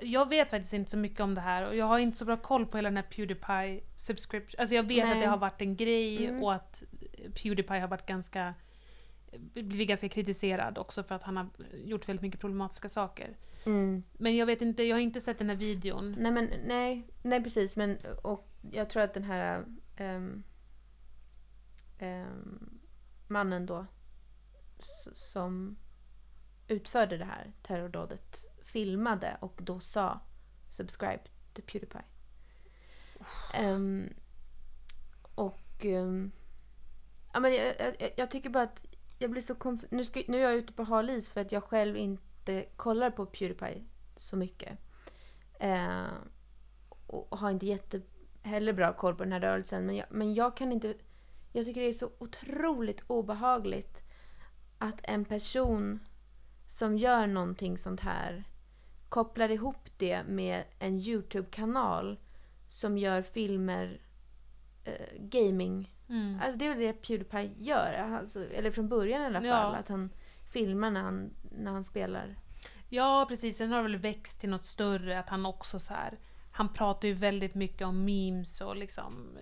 [0.00, 2.36] Jag vet faktiskt inte så mycket om det här och jag har inte så bra
[2.36, 4.60] koll på hela den här Pewdiepie subscription.
[4.60, 5.12] Alltså jag vet Nej.
[5.12, 6.42] att det har varit en grej Mm.
[6.42, 6.82] och att
[7.30, 8.54] Pewdiepie har varit ganska
[9.38, 13.36] blivit ganska kritiserad också för att han har gjort väldigt mycket problematiska saker.
[13.66, 14.02] Mm.
[14.12, 16.16] Men jag vet inte, jag har inte sett den här videon.
[16.18, 17.76] Nej, men nej, nej precis.
[17.76, 19.64] Men och jag tror att den här
[19.96, 20.42] ehm,
[21.98, 22.80] ehm,
[23.28, 23.86] mannen då
[25.12, 25.76] som
[26.68, 30.20] utförde det här terrordådet filmade och då sa
[30.70, 31.22] subscribe
[31.52, 32.02] to Pewdiepie.
[33.54, 34.08] Ehm,
[35.34, 36.32] och ehm,
[37.34, 38.86] ja, men jag, jag, jag tycker bara att
[39.18, 41.52] jag blir så konf- nu, ska, nu är jag ute på hal is för att
[41.52, 43.84] jag själv inte kollar på Pewdiepie
[44.16, 44.78] så mycket.
[45.60, 46.06] Eh,
[47.06, 48.00] och har inte jätte
[48.42, 49.86] heller bra koll på den här rörelsen.
[49.86, 50.94] Men jag, men jag kan inte...
[51.52, 54.02] Jag tycker det är så otroligt obehagligt
[54.78, 56.00] att en person
[56.66, 58.44] som gör någonting sånt här
[59.08, 62.18] kopplar ihop det med en YouTube-kanal
[62.68, 64.00] som gör filmer,
[64.84, 65.93] eh, gaming.
[66.14, 66.40] Mm.
[66.42, 67.92] Alltså det är väl det Pewdiepie gör.
[67.92, 69.48] Alltså, eller från början i alla fall.
[69.48, 69.76] Ja.
[69.76, 70.10] Att han
[70.52, 72.36] filmar när han, när han spelar.
[72.88, 73.56] Ja, precis.
[73.56, 76.18] Sen har det väl växt till något större, att han också så här.
[76.52, 79.38] Han pratar ju väldigt mycket om memes och liksom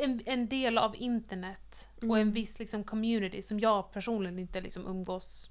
[0.00, 4.86] en, en del av internet och en viss liksom community som jag personligen inte liksom
[4.86, 5.50] umgås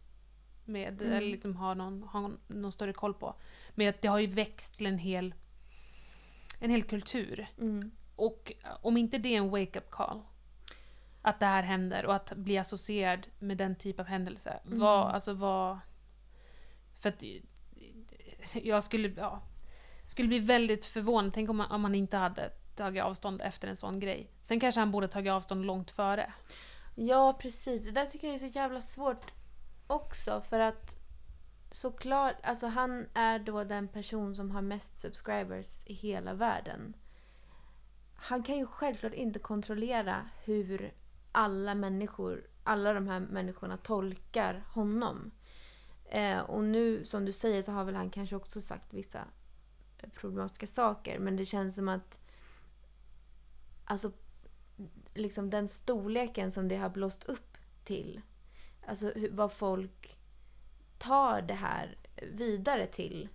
[0.65, 1.13] med Mm.
[1.13, 3.35] eller liksom har någon, har någon större koll på.
[3.75, 5.33] Men att det har ju växt till en hel,
[6.59, 7.47] en hel kultur.
[7.59, 7.91] Mm.
[8.17, 8.51] Och
[8.81, 10.21] om inte det är en wake-up call,
[11.21, 14.59] att det här händer och att bli associerad med den typ av händelse.
[14.63, 15.79] Vad, alltså vad...
[16.99, 17.23] För att
[18.53, 19.41] jag skulle, ja,
[20.05, 23.75] skulle bli väldigt förvånad, tänk om man, om man inte hade tagit avstånd efter en
[23.75, 24.31] sån grej.
[24.41, 26.33] Sen kanske han borde tagit avstånd långt före.
[26.95, 27.83] Ja, precis.
[27.83, 29.31] Det där tycker jag är så jävla svårt
[29.87, 30.41] också.
[30.49, 30.95] För att
[31.71, 36.93] såklart, alltså han är då den person som har mest subscribers i hela världen.
[38.17, 40.93] Han kan ju självklart inte kontrollera hur
[41.31, 45.31] alla människor, alla de här människorna tolkar honom.
[46.05, 49.25] Eh, och nu, som du säger, så har väl han kanske också sagt vissa
[50.13, 51.19] problematiska saker.
[51.19, 52.19] Men det känns som att
[53.85, 54.11] alltså
[55.13, 58.21] liksom den storleken som det har blåst upp till.
[58.87, 60.19] Alltså hur, vad folk
[60.97, 61.97] tar det här
[62.31, 63.29] vidare till.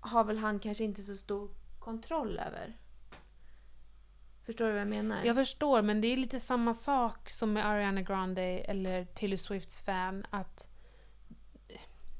[0.00, 2.76] Har väl han kanske inte så stor kontroll över.
[4.46, 5.24] Förstår du vad jag menar?
[5.24, 9.82] Jag förstår, men det är lite samma sak som med Ariana Grande eller Taylor Swifts
[9.82, 10.26] fan.
[10.30, 10.68] Att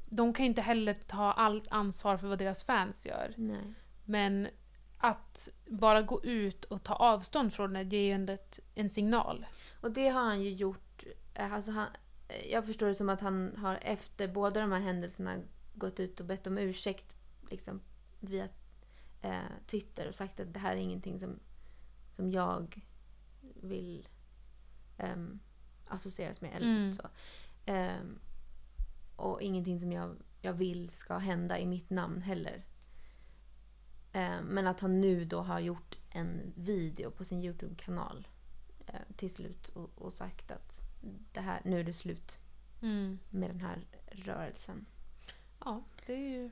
[0.05, 3.33] de kan ju inte heller ta allt ansvar för vad deras fans gör.
[3.37, 3.73] Nej.
[4.05, 4.47] Men
[4.97, 8.89] att bara gå ut och ta avstånd från det, det är ju ändå ett, en
[8.89, 9.45] signal.
[9.81, 11.03] Och det har han ju gjort.
[11.33, 11.87] eh, Alltså han,
[12.27, 15.37] eh, jag förstår det som att han har efter båda de här händelserna
[15.73, 17.15] gått ut och bett om ursäkt
[17.49, 17.81] liksom,
[18.19, 18.47] via
[19.21, 21.39] eh, Twitter och sagt att det här är ingenting som,
[22.15, 22.81] som jag
[23.61, 24.07] vill
[24.97, 25.39] ehm,
[25.87, 26.55] associeras med.
[26.55, 26.93] Eller Mm.
[26.93, 27.07] så.
[27.65, 28.19] Ehm,
[29.15, 32.63] och ingenting som jag, jag vill ska hända i mitt namn heller.
[34.11, 38.27] Ehm, men att han nu då har gjort en video på sin YouTube-kanal
[38.87, 40.79] eh, till slut och, och sagt att
[41.33, 42.39] det här, nu är det slut
[42.81, 43.19] Mm.
[43.29, 44.85] med den här rörelsen.
[45.65, 46.49] Ja, det är ju...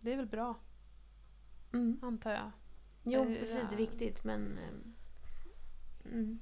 [0.00, 0.54] Det är väl bra,
[1.72, 1.98] Mm.
[2.02, 2.50] antar jag.
[3.06, 3.68] Jo, Eh, precis.
[3.68, 4.58] Det är viktigt, men...
[4.58, 4.94] ehm,
[6.12, 6.38] Mm.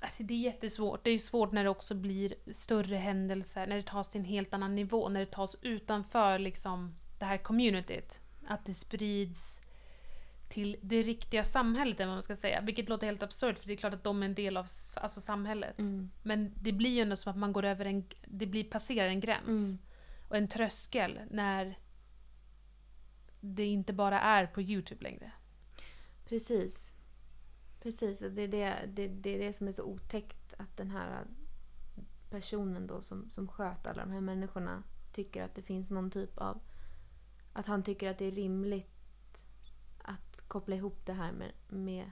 [0.00, 1.04] Alltså det är jättesvårt.
[1.04, 4.54] Det är svårt när det också blir större händelser, när det tas till en helt
[4.54, 8.20] annan nivå, när det tas utanför liksom det här communityt.
[8.46, 9.60] Att det sprids
[10.48, 12.60] till det riktiga samhället, eller vad man ska säga.
[12.60, 15.20] Vilket låter helt absurt, för det är klart att de är en del av alltså,
[15.20, 15.78] samhället.
[15.78, 16.10] Mm.
[16.22, 19.20] Men det blir ju ändå som att man går över en, det blir passerar en
[19.20, 19.48] gräns.
[19.48, 19.78] Mm.
[20.28, 21.78] Och en tröskel när
[23.40, 25.32] det inte bara är på Youtube längre.
[26.24, 26.94] Precis.
[27.80, 30.90] Precis, och det är det, det, det är det som är så otäckt att den
[30.90, 31.26] här
[32.30, 36.38] personen då som, som sköt alla de här människorna tycker att det finns någon typ
[36.38, 36.60] av...
[37.52, 39.46] Att han tycker att det är rimligt
[39.98, 42.10] att koppla ihop det här med, med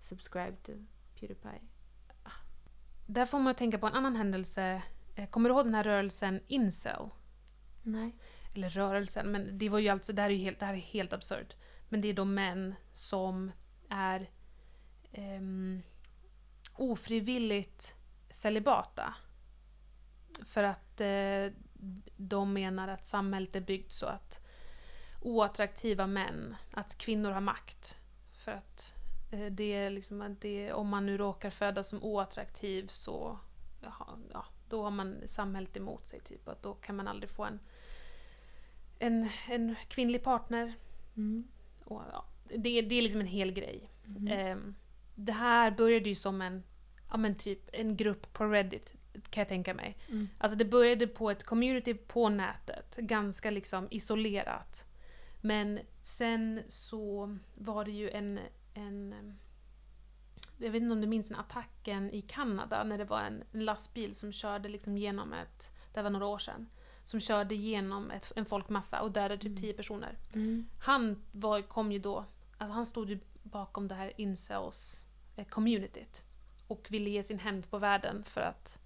[0.00, 0.72] subscribe to
[1.20, 1.60] Pewdiepie.
[3.06, 4.82] Där får man att tänka på en annan händelse.
[5.14, 7.08] Eh, Kommer du ihåg den här rörelsen Incel?
[7.82, 8.16] Nej.
[8.54, 10.78] Eller rörelsen, men det var ju alltså, det här är ju helt, det här är
[10.78, 11.56] helt absurt.
[11.88, 13.52] Men det är de män som
[13.88, 14.30] är
[15.12, 15.82] um,
[16.72, 17.94] ofrivilligt
[18.30, 19.14] celibata.
[20.44, 21.52] För att uh,
[22.16, 24.46] de menar att samhället är byggt så att
[25.20, 27.96] oattraktiva män, att kvinnor har makt.
[28.32, 28.94] För att
[29.32, 33.38] uh, det är liksom att det, om man nu råkar födas som oattraktiv så
[33.80, 36.20] jaha, ja, då har man samhället emot sig.
[36.20, 36.48] Typ.
[36.48, 37.60] Att då kan man aldrig få en,
[38.98, 40.74] en, en kvinnlig partner.
[41.16, 41.48] Mm.
[41.84, 43.90] Och, ja, det, det är liksom en hel grej.
[44.04, 44.28] Mhm.
[44.28, 44.74] Ehm,
[45.14, 46.62] det här började ju som en,
[47.10, 48.94] ja men typ en grupp på Reddit,
[49.30, 49.96] kan jag tänka mig.
[50.08, 50.28] Mm.
[50.38, 54.84] Alltså det började på ett community på nätet, ganska liksom isolerat.
[55.40, 58.40] Men sen så var det ju en,
[58.74, 59.14] en
[60.58, 64.14] jag vet inte om du minns den attacken i Kanada när det var en lastbil
[64.14, 66.68] som körde liksom genom ett, det var några år sedan,
[67.04, 70.18] som körde genom ett, en folkmassa och dödade typ 10 personer.
[70.32, 70.66] Mm.
[70.78, 72.24] Han var, kom ju då,
[72.58, 76.24] alltså han stod ju bakom det här incels eh, communityt
[76.66, 78.78] och ville ge sin hämnd på världen för att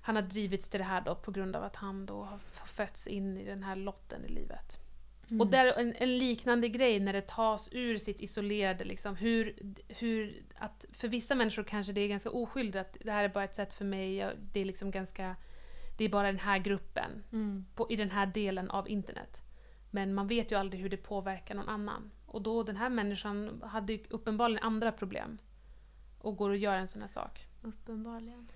[0.00, 3.06] han har drivits till det här då på grund av att han då har fötts
[3.06, 4.78] in i den här lotten i livet.
[5.30, 5.40] Mm.
[5.40, 9.74] Och där är en, en liknande grej när det tas ur sitt isolerade, liksom, hur,
[9.88, 13.44] hur att för vissa människor kanske det är ganska oskyldigt att det här är bara
[13.44, 15.36] ett sätt för mig, det är liksom ganska,
[16.00, 17.66] det är bara den här gruppen Mm.
[17.74, 19.40] på, i den här delen av internet.
[19.90, 22.10] Men man vet ju aldrig hur det påverkar någon annan.
[22.26, 25.38] Och då den här människan hade ju uppenbarligen andra problem.
[26.18, 27.46] Och går och gör en sån här sak.
[27.62, 28.48] Uppenbarligen.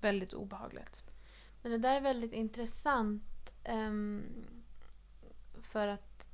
[0.00, 1.02] Väldigt obehagligt.
[1.62, 4.22] Men det där är väldigt intressant ehm,
[5.62, 6.26] för att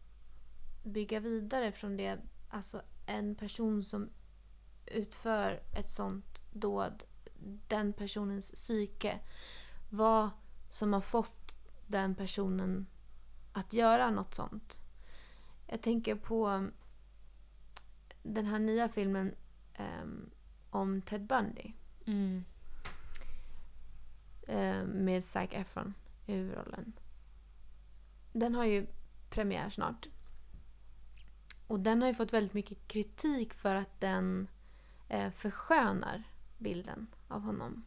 [0.84, 2.18] bygga vidare från det.
[2.48, 4.10] Alltså en person som
[4.86, 7.04] utför ett sånt dåd,
[7.68, 9.18] den personens psyke.
[9.90, 10.30] Vad
[10.70, 11.56] som har fått
[11.86, 12.86] den personen
[13.52, 14.80] att göra något sånt.
[15.66, 16.68] Jag tänker på
[18.22, 19.34] den här nya filmen
[19.74, 20.30] ehm,
[20.70, 21.72] om Ted Bundy.
[22.06, 22.44] Mm.
[24.48, 25.94] eh, med Zac Efron
[26.26, 26.92] i huvudrollen.
[28.32, 28.86] Den har ju
[29.30, 30.08] premiär snart.
[31.66, 34.48] Och den har ju fått väldigt mycket kritik för att den
[35.08, 36.22] eh, förskönar
[36.58, 37.84] bilden av honom.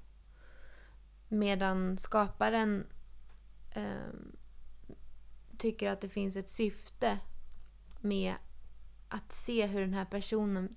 [1.33, 2.87] Medan skaparen
[3.71, 4.13] eh,
[5.57, 7.19] tycker att det finns ett syfte
[7.99, 8.35] med
[9.07, 10.75] att se hur den här personen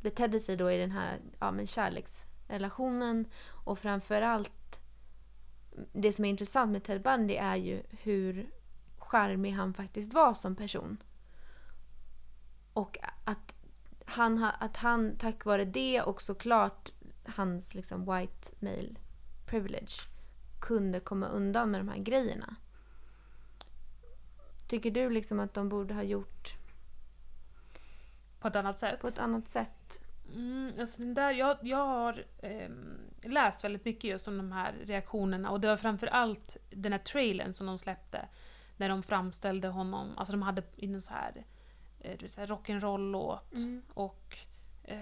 [0.00, 4.80] betedde sig då i den här ja, men kärleksrelationen och framförallt
[5.92, 8.50] det som är intressant med Ted Bundy är ju hur
[8.98, 11.02] charmig han faktiskt var som person.
[12.72, 13.54] Och att
[14.04, 16.92] han, att han tack vare det och såklart
[17.24, 18.94] hans liksom white male
[19.52, 19.92] privilege
[20.60, 22.56] kunde komma undan med de här grejerna.
[24.68, 26.54] Tycker du liksom att de borde ha gjort
[28.40, 29.00] På ett annat sätt.
[29.00, 30.00] på ett annat sätt?
[30.34, 34.74] Mm, alltså den där, jag, jag har ehm, läst väldigt mycket just om de här
[34.84, 38.28] reaktionerna och det var framförallt den här trailern som de släppte
[38.76, 41.44] när de framställde honom, alltså de hade en så här,
[42.00, 43.82] eh, rock'n'roll-låt Mm.
[43.94, 44.38] och
[44.84, 44.94] ja,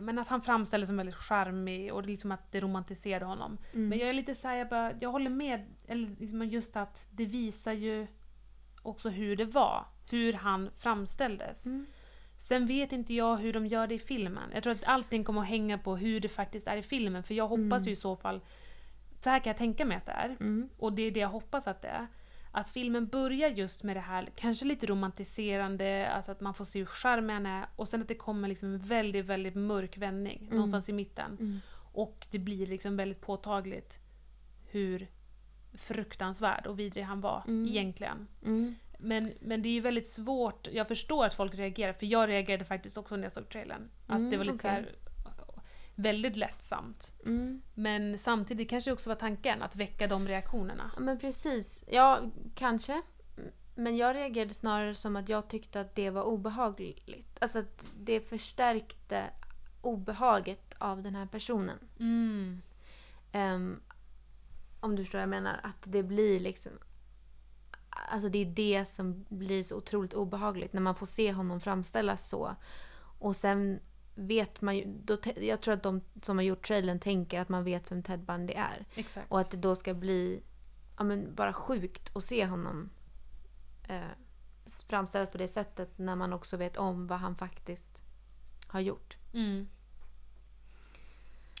[0.00, 3.58] men att han framställdes som väldigt charmig och liksom att det romantiserade honom.
[3.72, 3.88] Mm.
[3.88, 7.24] Men jag är lite såhär, jag, bara, jag håller med, eller liksom just att det
[7.24, 8.06] visar ju
[8.82, 11.66] också hur det var, hur han framställdes.
[11.66, 11.86] Mm.
[12.38, 14.50] Sen vet inte jag hur de gör det i filmen.
[14.54, 17.22] Jag tror att allting kommer att hänga på hur det faktiskt är i filmen.
[17.22, 18.40] För jag hoppas ju i så fall...
[19.20, 20.36] Så här kan jag tänka mig att det är.
[20.40, 20.68] Mm.
[20.78, 22.06] Och det är det jag hoppas att det är.
[22.52, 26.78] Att filmen börjar just med det här, kanske lite romantiserande, alltså att man får se
[26.78, 27.66] hur charmig han är.
[27.76, 31.36] Och sen att det kommer liksom en väldigt, väldigt mörk vändning någonstans i mitten.
[31.40, 31.60] Mm.
[31.92, 34.00] Och det blir liksom väldigt påtagligt
[34.70, 35.06] hur
[35.74, 37.68] fruktansvärd och vidrig han var Mm.
[37.68, 38.28] egentligen.
[38.44, 38.74] Mm.
[38.98, 42.64] Men, men det är ju väldigt svårt, jag förstår att folk reagerar, för jag reagerade
[42.64, 43.90] faktiskt också när jag såg trailern.
[44.06, 44.70] Att Mm, det var lite så okej.
[44.82, 44.94] här
[46.02, 47.12] väldigt lättsamt.
[47.26, 47.62] Mm.
[47.74, 50.90] Men samtidigt kanske också var tanken att väcka de reaktionerna.
[50.98, 51.84] Men precis.
[51.88, 52.18] Ja,
[52.54, 53.02] kanske.
[53.74, 57.38] Men jag reagerade snarare som att jag tyckte att det var obehagligt.
[57.40, 59.30] Alltså att det förstärkte
[59.80, 61.78] obehaget av den här personen.
[61.98, 62.62] Mm.
[63.32, 63.80] Ehm,
[64.80, 65.60] om du förstår vad jag menar.
[65.62, 66.72] Att det blir liksom...
[67.90, 72.28] Alltså det är det som blir så otroligt obehagligt när man får se honom framställas
[72.28, 72.56] så.
[73.18, 73.80] Och sen
[74.20, 74.84] vet man ju...
[75.04, 78.20] Då, jag tror att de som har gjort trailern tänker att man vet vem Ted
[78.20, 78.84] Bundy är.
[78.94, 79.32] Exakt.
[79.32, 80.42] Och att det då ska bli
[80.96, 82.90] ja, men bara sjukt att se honom
[83.88, 84.00] eh,
[84.88, 88.02] framställas på det sättet när man också vet om vad han faktiskt
[88.66, 89.16] har gjort.
[89.32, 89.68] Mm.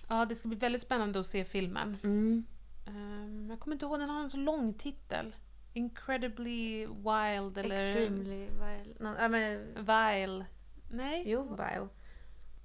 [0.08, 1.96] Ja, det ska bli väldigt spännande att se filmen.
[2.02, 2.44] Mm.
[2.86, 5.36] Ehm, jag kommer inte ihåg, den har en så lång titel.
[5.72, 7.74] Incredibly wild eller...
[7.74, 8.94] Extremely vile.
[8.98, 10.46] No, ja, men, Vile.
[10.90, 11.22] Nej?
[11.26, 11.88] jo, vile.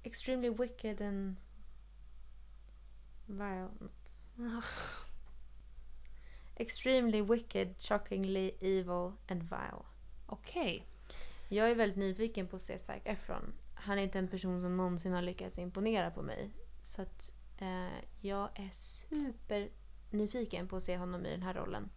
[0.06, 1.36] Extremely wicked and
[3.26, 3.70] vile.
[6.56, 9.84] Extremely wicked, shockingly evil and vile.
[10.26, 10.86] Okej.
[11.48, 13.54] Jag är väldigt nyfiken på att se Zac Efron.
[13.74, 16.50] Han är inte en person som någonsin har lyckats imponera på mig.
[16.82, 19.68] Så att eh, jag är super
[20.10, 21.90] nyfiken på att se honom i den här rollen.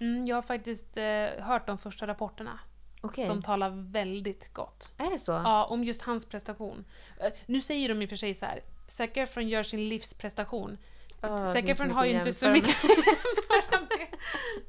[0.00, 2.60] Mm, jag har faktiskt eh, hört de första rapporterna.
[3.04, 3.26] Okej.
[3.26, 4.92] Som talar väldigt gott.
[4.98, 5.32] Är det så?
[5.32, 6.84] Ja, om just hans prestation.
[7.20, 8.60] Eh, nu säger de i och för sig så här.
[8.88, 10.78] Zac Efron gör sin livsprestation.
[11.20, 12.76] Det Zac Efron har ju inte så mycket.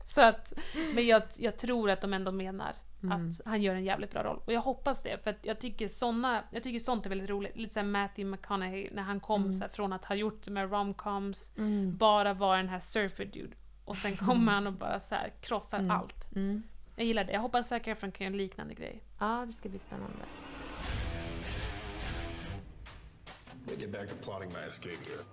[0.05, 0.53] Så att,
[0.95, 3.29] men jag, jag tror att de ändå menar Mm.
[3.29, 4.41] att han gör en jävligt bra roll.
[4.45, 7.57] Och jag hoppas det, för att jag tycker, såna, jag tycker sånt är väldigt roligt.
[7.57, 10.67] Lite såhär Matthew McConaughey när han kom så här, från att ha gjort de här
[10.67, 11.97] romcoms, Mm.
[11.97, 13.55] bara vara den här surfer dude.
[13.85, 15.91] Och sen kommer han och bara så krossar Mm.
[15.91, 16.27] allt.
[16.95, 17.33] Jag gillar det.
[17.33, 19.03] Jag hoppas Zac Efron kan göra en liknande grej.
[19.19, 20.17] Ja, det ska bli spännande.
[23.67, 25.23] Let's get back to plotting my escape here.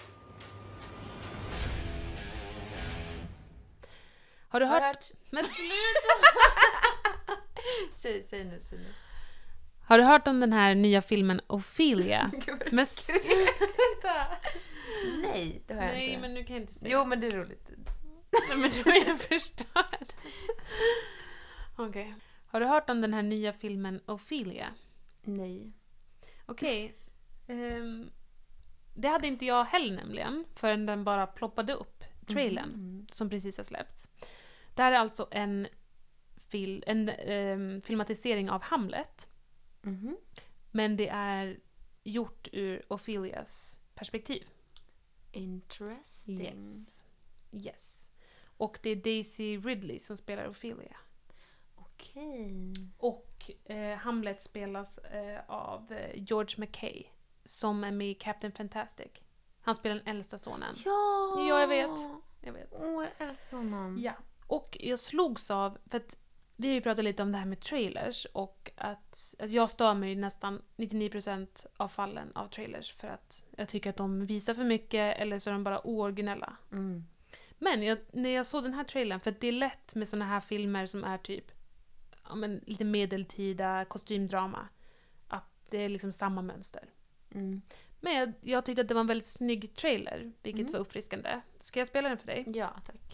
[4.49, 4.97] Har du Har hört?
[4.97, 5.11] hört?
[5.31, 6.13] Men sluta!
[7.95, 8.85] Säg, säg nu, säg nu.
[9.87, 12.31] Har du hört om den här nya filmen Ophelia?
[12.71, 14.27] Men sluta!
[15.23, 16.21] Nej, det har jag Nej, inte.
[16.21, 16.93] men nu kan jag inte säga.
[16.93, 17.69] Jo, men det är roligt.
[18.49, 20.07] Nej, men då är jag förstörd.
[21.89, 22.15] Okej.
[22.47, 24.75] Har du hört om den här nya filmen Ophelia?
[25.23, 25.73] Nej.
[26.47, 26.95] Okej.
[27.49, 28.11] Ehm,
[28.95, 33.07] det hade inte jag heller nämligen, förrän den bara ploppade upp, trailern, Mm.
[33.13, 34.09] som precis har släppts.
[34.75, 35.67] Det här är alltså en,
[36.51, 39.29] fil- en ehm, filmatisering av Hamlet,
[39.83, 40.17] Mhm.
[40.71, 41.61] men det är
[42.05, 44.45] gjort ur Ophelias perspektiv.
[45.33, 46.41] Interesting.
[46.41, 47.05] Yes.
[47.53, 48.11] Yes.
[48.57, 50.97] Och det är Daisy Ridley som spelar Ophelia.
[52.03, 52.75] Okej.
[52.99, 57.05] Och eh, Hamlet spelas eh, av eh, George McKay
[57.45, 59.13] som är med i Captain Fantastic.
[59.61, 60.75] Han spelar den äldsta sonen.
[60.85, 61.35] Ja!
[61.39, 62.01] Ja, jag vet.
[62.41, 62.69] Jag vet.
[62.73, 63.99] Åh, jag älskar honom.
[64.01, 64.13] Ja.
[64.47, 66.19] Och jag slogs av, för att
[66.57, 69.95] vi har ju pratat lite om det här med trailers och att, att jag stör
[69.95, 74.65] mig nästan 99% av fallen av trailers för att jag tycker att de visar för
[74.65, 76.57] mycket eller så är de bara ooriginella.
[76.73, 77.05] Mm.
[77.59, 80.41] Men jag, när jag såg den här trailern, för det är lätt med såna här
[80.41, 81.53] filmer som är typ
[82.29, 84.69] ja, men lite medeltida kostymdrama,
[85.29, 86.89] att det är liksom samma mönster.
[87.35, 87.63] Mm.
[88.01, 90.73] Men jag, jag tyckte att det var en väldigt snygg trailer, vilket Mm.
[90.73, 91.41] var uppfriskande.
[91.61, 92.45] Ska jag spela den för dig?
[92.55, 93.12] Ja, tack.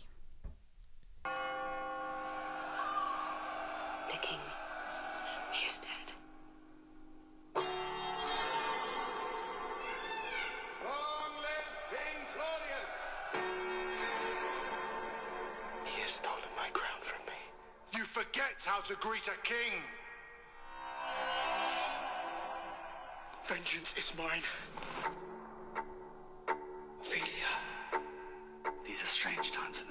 [24.19, 24.43] Mine.
[27.01, 28.03] Ophelia.
[28.85, 29.85] These are strange times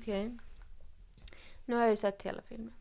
[0.00, 0.38] Okej.
[1.64, 2.72] Nu har jag ju sett hela filmen.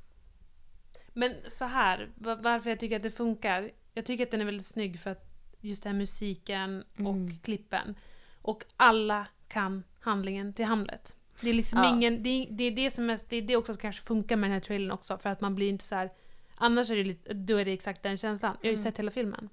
[1.13, 3.71] Men så här, va- varför jag tycker att det funkar.
[3.93, 5.25] Jag tycker att den är väldigt snygg för att
[5.61, 7.37] just den här musiken och Mm.
[7.39, 7.95] klippen.
[8.41, 11.15] Och alla kan handlingen till Hamlet.
[11.41, 11.89] Det är liksom Ja.
[11.95, 14.35] ingen, det är, det är det som är, det är det också som kanske funkar
[14.35, 16.09] med den här trailern också, för att man blir inte så här.
[16.55, 18.57] Annars är det lite, då är det exakt den känslan.
[18.61, 18.83] Jag har ju Mm.
[18.83, 19.49] sett hela filmen.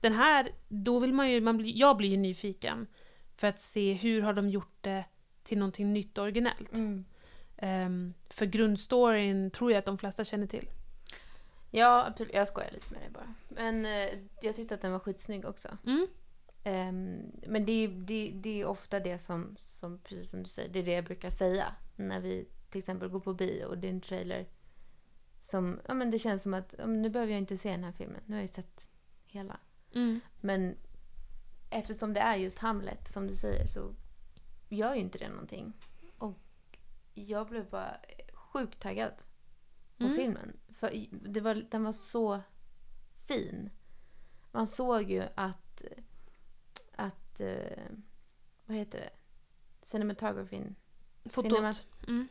[0.00, 2.86] Den här, då vill man ju, man blir, jag blir ju nyfiken.
[3.36, 5.04] För att se hur har de gjort det
[5.46, 6.74] till någonting nytt och originellt.
[6.74, 7.04] Mm.
[7.56, 10.68] Ehm, för grundstoryn tror jag att de flesta känner till.
[11.70, 12.34] Ja, absolut.
[12.34, 13.34] jag skojar lite med dig bara.
[13.48, 14.08] Men eh,
[14.42, 15.78] jag tyckte att den var skitsnygg också.
[15.86, 16.06] Mm.
[16.64, 20.68] Ehm, men det är, det, det är ofta det som, som, precis som du säger,
[20.68, 21.74] det är det jag brukar säga.
[21.96, 24.46] När vi till exempel går på bio och det är en trailer
[25.40, 28.20] som, ja men det känns som att, nu behöver jag inte se den här filmen.
[28.26, 28.88] Nu har jag ju sett
[29.26, 29.60] hela.
[29.94, 30.20] Mm.
[30.40, 30.76] Men
[31.70, 33.94] eftersom det är just Hamlet som du säger så
[34.68, 35.72] gör ju inte det någonting.
[36.18, 36.38] Och
[37.14, 37.96] jag blev bara
[38.32, 39.12] sjukt taggad
[39.98, 40.16] på Mm.
[40.16, 40.56] filmen.
[40.78, 42.40] För det var, den var så
[43.28, 43.70] fin.
[44.52, 45.82] Man såg ju att,
[46.96, 47.86] att eh,
[48.66, 49.10] vad heter det?
[49.82, 50.74] Cinematografin.
[51.24, 51.52] Fotot.
[51.52, 52.28] Cinemat- Mm.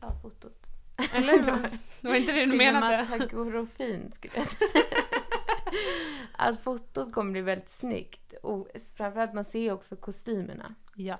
[0.00, 0.66] ja, fotot.
[1.12, 1.38] Eller?
[1.44, 1.70] Det var,
[2.00, 3.04] det var inte det du menade.
[3.06, 4.70] Cinematografin skulle jag säga.
[6.32, 8.34] att fotot kommer bli väldigt snyggt.
[8.42, 10.74] Och framförallt man ser ju också kostymerna.
[10.94, 11.18] Ja.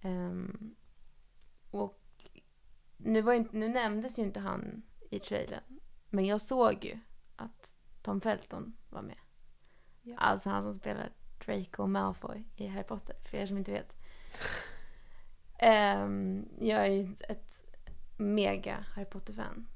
[0.00, 0.74] Ehm,
[1.70, 2.00] och
[2.96, 5.80] nu, var inte, nu nämndes ju inte han i trailern.
[6.08, 6.98] Men jag såg ju
[7.36, 7.72] att
[8.02, 9.18] Tom Felton var med.
[10.02, 10.16] Ja.
[10.16, 11.12] Alltså han som spelar
[11.46, 13.96] Draco Malfoy i Harry Potter, för er som inte vet.
[15.62, 17.62] Ehm, jag är ju ett
[18.16, 19.66] mega Harry Potter-fan.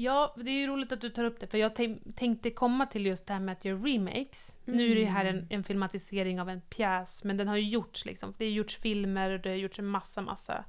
[0.00, 2.86] Ja, det är ju roligt att du tar upp det, för jag tänk- tänkte komma
[2.86, 4.56] till just det här med att göra remakes.
[4.64, 8.04] Nu är det här en, en filmatisering av en pjäs, men den har ju gjorts
[8.04, 8.34] liksom.
[8.38, 10.64] Det har gjorts filmer och det har gjorts en massa, massa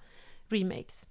[0.47, 1.05] remakes.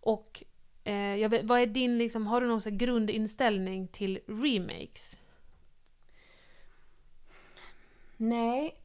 [0.00, 0.42] Och
[0.84, 5.20] eh, jag vet, vad är din, liksom, har du någon så här grundinställning till remakes?
[8.16, 8.76] Nej.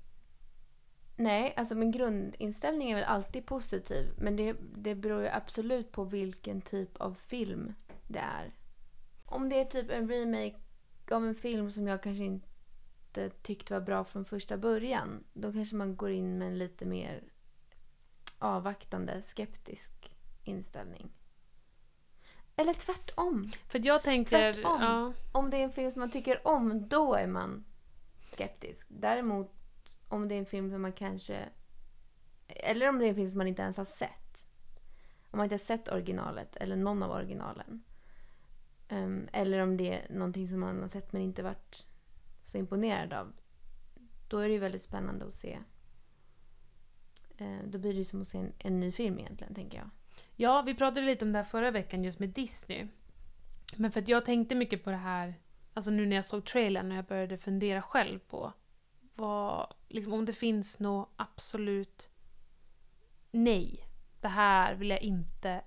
[1.15, 4.05] Nej, alltså min grundinställning är väl alltid positiv.
[4.17, 7.73] Men det, det beror ju absolut på vilken typ av film
[8.07, 8.51] det är.
[9.29, 10.55] Om det är typ en remake
[11.11, 15.23] av en film som jag kanske inte tyckte var bra från första början.
[15.33, 17.23] Då kanske man går in med en lite mer
[18.39, 21.11] avvaktande, skeptisk inställning.
[22.55, 23.51] Eller tvärtom.
[23.67, 24.53] För jag tänker...
[24.53, 24.81] Tvärtom.
[24.81, 27.65] Ja, Om det är en film som man tycker om, då är man
[28.31, 28.87] skeptisk.
[28.89, 29.51] Däremot
[30.07, 31.49] om det är en film som man kanske...
[32.47, 34.47] Eller om det är en film som man inte ens har sett.
[35.31, 37.83] Om man inte har sett originalet eller någon av originalen.
[38.89, 41.85] Um, eller om det är någonting som man har sett men inte varit
[42.43, 43.33] så imponerad av.
[44.27, 45.59] Då är det ju väldigt spännande att se.
[47.41, 49.89] Uh, då blir det ju som att se en, en ny film egentligen, tänker jag.
[50.35, 52.87] Ja, vi pratade lite om det här förra veckan just med Disney.
[53.75, 55.33] Men för att jag tänkte mycket på det här,
[55.73, 58.53] alltså nu när jag såg trailern och jag började fundera själv på
[59.15, 62.09] vad, liksom om det finns något absolut
[63.31, 63.83] nej.
[64.21, 65.61] Det här vill jag inte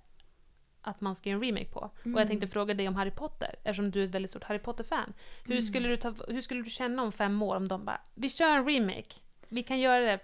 [0.82, 1.80] att man ska göra en remake på.
[1.80, 4.58] Och jag tänkte fråga dig om Harry Potter, eftersom du är ett väldigt stort Harry
[4.58, 5.12] Potter-fan.
[5.44, 8.28] Hur, skulle du ta, hur skulle du känna om fem år om de bara, vi
[8.28, 9.16] kör en remake,
[9.48, 10.20] vi kan göra det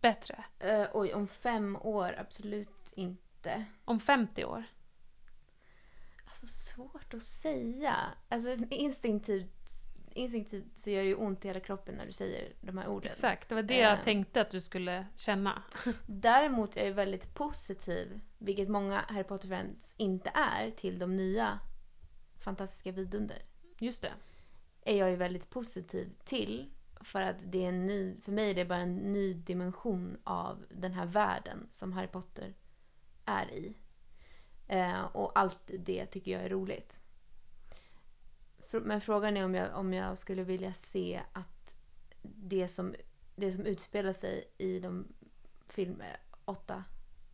[0.00, 0.44] bättre.
[0.58, 2.16] Eh, oj, om fem år?
[2.18, 3.64] Absolut inte.
[3.84, 4.64] Om 50 år.
[6.24, 7.96] Alltså svårt att säga.
[8.28, 9.63] Alltså instinktivt,
[10.14, 13.12] instinktivt så gör det ju ont i hela kroppen när du säger de här orden.
[13.12, 14.04] Exakt, det var det jag Eh.
[14.04, 15.62] tänkte att du skulle känna.
[16.06, 21.58] Däremot är jag väldigt positiv, vilket många Harry Potter-fans inte är, till de nya
[22.38, 23.42] fantastiska vidunder.
[23.78, 24.12] Just det.
[24.82, 26.70] Är jag ju väldigt positiv till.
[27.00, 30.64] För att det är en ny, för mig är det bara en ny dimension av
[30.70, 32.54] den här världen som Harry Potter
[33.24, 33.76] är i.
[34.68, 37.03] Eh, och allt det tycker jag är roligt.
[38.80, 41.76] Men frågan är om jag, om jag skulle vilja se att
[42.22, 42.94] det som,
[43.36, 45.08] det som utspelar sig i de
[45.68, 46.02] film,
[46.44, 46.84] åtta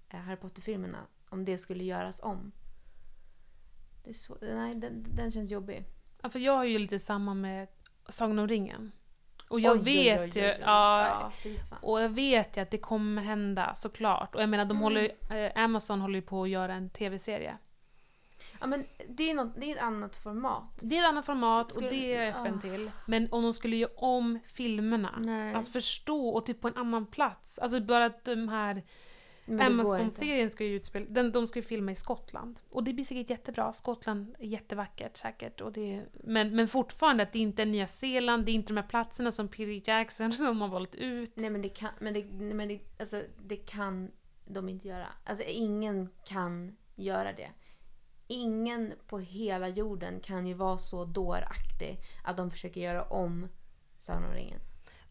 [0.09, 2.53] eh, Harry Potter-filmerna, om det skulle göras om.
[4.05, 5.84] Det är svår, nej, den, den känns jobbig.
[6.22, 7.68] Ja, för jag har ju lite samma med
[8.09, 8.93] Sagan om ringen.
[9.49, 11.32] Och jag Oj, vet oj, oj, ju, ja, ja
[11.80, 14.34] och jag vet ju att det kommer hända såklart.
[14.34, 14.82] Och jag menar, de Mm.
[14.82, 17.59] håller, eh, Amazon håller ju på att göra en tv-serie.
[18.61, 20.78] Ja, men det är, något, det är ett annat format.
[20.80, 22.61] Det är ett annat format Skulle- och det är jag öppen ah.
[22.61, 22.90] till.
[23.06, 25.54] Men om de skulle göra om filmerna, Nej.
[25.54, 27.58] alltså förstå och typ på en annan plats.
[27.58, 28.82] Alltså bara att de här.
[29.61, 32.61] Amazon-serien ska ju utspela, den, de ska ju filma i Skottland.
[32.70, 33.72] Och det blir säkert jättebra.
[33.72, 35.61] Skottland är jättevackert säkert.
[35.61, 38.76] Och det, men, men fortfarande att det inte är Nya Zeeland, det är inte de
[38.76, 41.32] här platserna som Peter Jackson de har valt ut.
[41.34, 44.11] Nej men det kan, men det, men det, alltså, det kan
[44.44, 45.06] de inte göra.
[45.24, 47.50] Alltså ingen kan göra det.
[48.33, 53.49] Ingen på hela jorden kan ju vara så dåraktig att de försöker göra om
[53.99, 54.61] Sagan om ringen.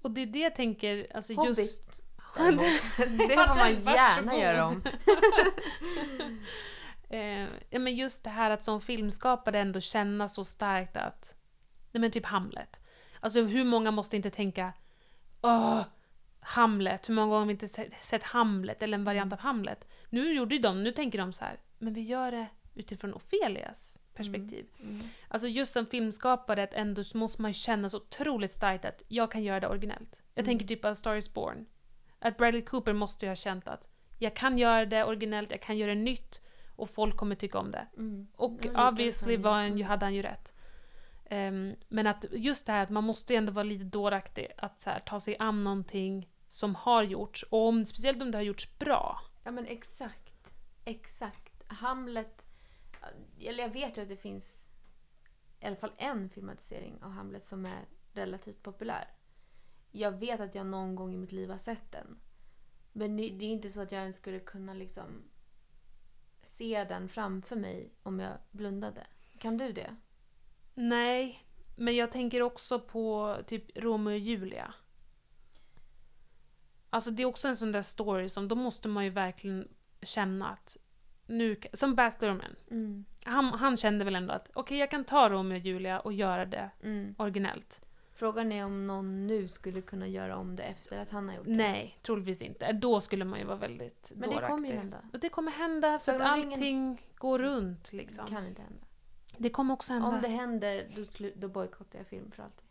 [0.01, 1.57] Och det är det jag tänker, alltså Hobbit.
[1.57, 1.85] just...
[2.37, 4.81] det får man gärna göra om.
[7.11, 11.35] Eh, ja, men just det här att som filmskapare ändå känna så starkt att...
[11.91, 12.79] Nej men typ Hamlet.
[13.19, 14.73] Alltså hur många måste inte tänka
[15.41, 15.81] Åh,
[16.39, 19.87] Hamlet, hur många gånger har vi inte se- sett Hamlet eller en variant av Hamlet?
[20.09, 22.47] Nu gjorde ju de, nu tänker de så här, men vi gör det
[22.79, 24.65] utifrån Ofelias perspektiv.
[25.27, 29.43] Alltså just som filmskapare att ändå måste man känna så otroligt starkt att jag kan
[29.43, 30.19] göra det originellt.
[30.35, 31.65] Jag tänker typ på Star is Born.
[32.19, 33.87] Att Bradley Cooper måste ju ha känt att
[34.19, 36.41] jag kan göra det originellt, jag kan göra det nytt
[36.75, 37.87] och folk kommer tycka om det.
[38.35, 40.53] Och Ja, obviously var han ju, hade han ju rätt.
[41.29, 44.81] Ehm, men att just det här att man måste ju ändå vara lite dåraktig, att
[44.81, 48.43] så här, ta sig an någonting som har gjorts, och om, speciellt om det har
[48.43, 49.19] gjorts bra.
[49.43, 50.33] Ja men exakt.
[50.85, 51.63] Exakt.
[51.67, 52.45] Hamlet.
[53.39, 54.67] Eller jag vet ju att det finns
[55.59, 59.07] i alla fall en filmatisering av Hamlet som är relativt populär.
[59.91, 62.19] Jag vet att jag någon gång i mitt liv har sett den.
[62.91, 65.23] Men det är inte så att jag ens skulle kunna liksom
[66.43, 69.07] se den framför mig om jag blundade.
[69.37, 69.95] Kan du det?
[70.73, 71.43] Nej,
[71.75, 74.73] men jag tänker också på typ Romeo och Julia.
[76.89, 79.67] Alltså det är också en sån där story som då måste man ju verkligen
[80.01, 80.77] känna att
[81.29, 82.55] nu, som Baz Luhrmann.
[82.71, 83.05] Mm.
[83.23, 86.45] Han, han kände väl ändå att okej, jag kan ta Romeo och Julia och göra
[86.45, 87.15] det Mm.
[87.17, 87.81] originellt.
[88.13, 91.45] Frågan är om någon nu skulle kunna göra om det efter att han har gjort
[91.45, 91.51] det.
[91.51, 92.71] Nej, troligtvis inte.
[92.71, 94.49] Då skulle man ju vara väldigt Men det dåraktig.
[94.49, 94.97] kommer ju hända.
[95.13, 98.25] Och det kommer hända att Sagan om ringen- allting går runt liksom.
[98.25, 98.85] Det kan inte hända.
[99.37, 100.07] Det kommer också hända.
[100.07, 102.65] Om det händer, då, slu- då bojkottar jag film för alltid.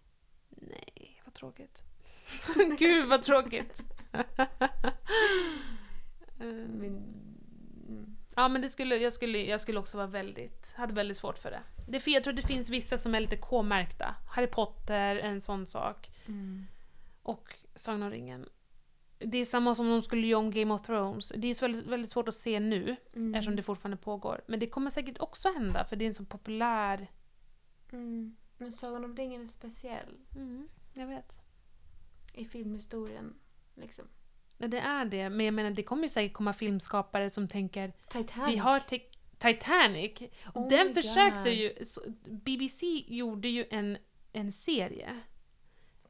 [0.48, 1.82] Nej, vad tråkigt.
[2.78, 3.82] Gud vad tråkigt.
[6.80, 7.02] Min...
[8.38, 8.42] Mm.
[8.44, 11.50] Ja men det skulle, jag, skulle, jag skulle också vara väldigt, hade väldigt svårt för
[11.50, 11.62] det.
[11.88, 14.14] det jag tror det finns vissa som är lite K-märkta.
[14.30, 16.10] Harry Potter, en sån sak.
[16.26, 16.64] Mm.
[17.22, 18.48] Och Sagan om ringen.
[19.18, 21.32] Det är samma som om de skulle göra om Game of Thrones.
[21.36, 23.34] Det är så väldigt, väldigt svårt att se nu, Mm.
[23.34, 24.40] eftersom det fortfarande pågår.
[24.48, 27.10] Men det kommer säkert också hända, för det är en så populär...
[27.92, 28.36] Mm.
[28.58, 30.18] Men Sagan om ringen är speciell
[30.94, 31.40] jag vet.
[32.32, 33.34] i filmhistorien.
[33.74, 34.04] Liksom.
[34.58, 35.30] Det är det.
[35.30, 38.54] Men jag menar, det kommer ju säkert komma filmskapare som tänker Titanic.
[38.54, 38.82] Vi har
[39.38, 40.12] Titanic.
[40.44, 41.58] Och Oh den försökte God.
[41.58, 41.84] ju...
[41.84, 42.00] Så,
[42.30, 43.98] BBC gjorde ju en,
[44.32, 45.22] en serie med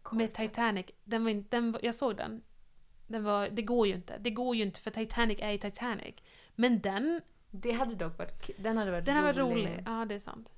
[0.02, 0.34] Korkat.
[0.34, 0.86] Titanic.
[1.04, 2.42] Den var, den jag såg den.
[3.06, 4.18] den var, det går ju inte.
[4.18, 6.14] Det går ju inte för Titanic är ju Titanic.
[6.54, 7.20] Men den,
[7.50, 9.54] Det hade dock varit Den hade varit den här var rolig.
[9.66, 9.82] rolig.
[9.86, 10.48] Ja, det är sant.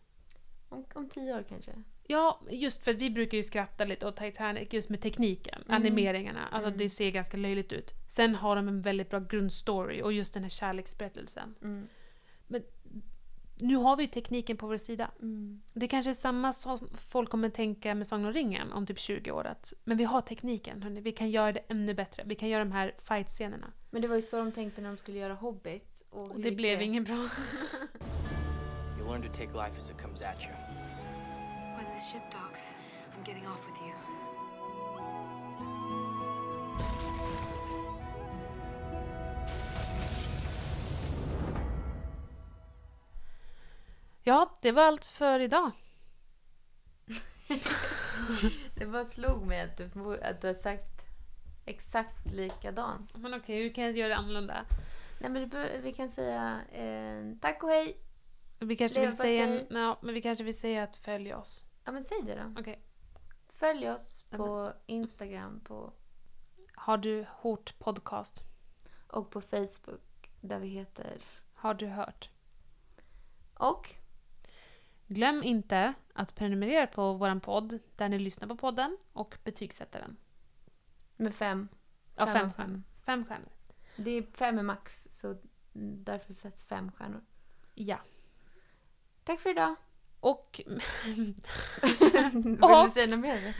[0.68, 1.72] Om, om tio år kanske.
[2.10, 6.48] Ja, just för att vi brukar ju skratta lite åt Titanic just med tekniken, animeringarna.
[6.50, 7.90] Alltså det ser ganska löjligt ut.
[8.08, 11.54] Sen har de en väldigt bra grundstory och just den här kärleksberättelsen.
[11.62, 11.88] Mm.
[12.46, 12.62] Men
[13.56, 15.10] nu har vi ju tekniken på vår sida.
[15.22, 15.62] Mm.
[15.72, 19.30] Det kanske är samma som folk kommer tänka med Sagan om ringen om typ 20
[19.30, 19.46] år.
[19.46, 21.00] Att, men vi har tekniken, hörni.
[21.00, 22.22] vi kan göra det ännu bättre.
[22.26, 23.72] Vi kan göra de här fight-scenerna.
[23.90, 26.06] Men det var ju så de tänkte när de skulle göra Hobbit.
[26.10, 27.16] Och, Och det blev inget bra.
[28.98, 30.69] You learn to take life as it comes at you.
[32.00, 32.74] This ship docks,
[33.14, 33.92] I'm getting off with you.
[44.22, 45.70] Ja, det var allt för idag.
[48.74, 49.90] Det bara slog mig att du,
[50.22, 51.02] att du har sagt
[51.66, 53.16] exakt likadant.
[53.16, 54.64] Men okej, hur kan jag göra det annorlunda?
[55.20, 55.50] Nej men
[55.82, 57.96] vi kan säga eh, tack och hej.
[58.58, 61.69] Vi kanske vill säga, ja, men vi kanske vill säga att följ oss.
[61.84, 62.60] Ja men säg det då.
[62.60, 62.82] Okej.
[63.48, 65.92] Följ oss på Instagram på,
[66.74, 68.42] Har du hört podcast?
[69.06, 71.18] och på Facebook där vi heter.
[71.54, 72.30] Har du hört?
[73.54, 73.94] Och
[75.06, 80.16] Glöm inte att prenumerera på vår podd där ni lyssnar på podden och betygsätta den.
[81.16, 81.68] med fem.
[82.16, 82.52] Ja, Fem fem av fem.
[82.56, 82.82] stjärnor.
[83.04, 83.48] Fem stjärnor.
[83.96, 85.36] Det är fem är max så
[85.72, 87.20] därför sätt fem stjärnor.
[87.74, 87.98] Ja.
[89.24, 89.74] Tack för idag.
[90.20, 90.60] Och
[92.32, 93.54] Vill du säga något mer?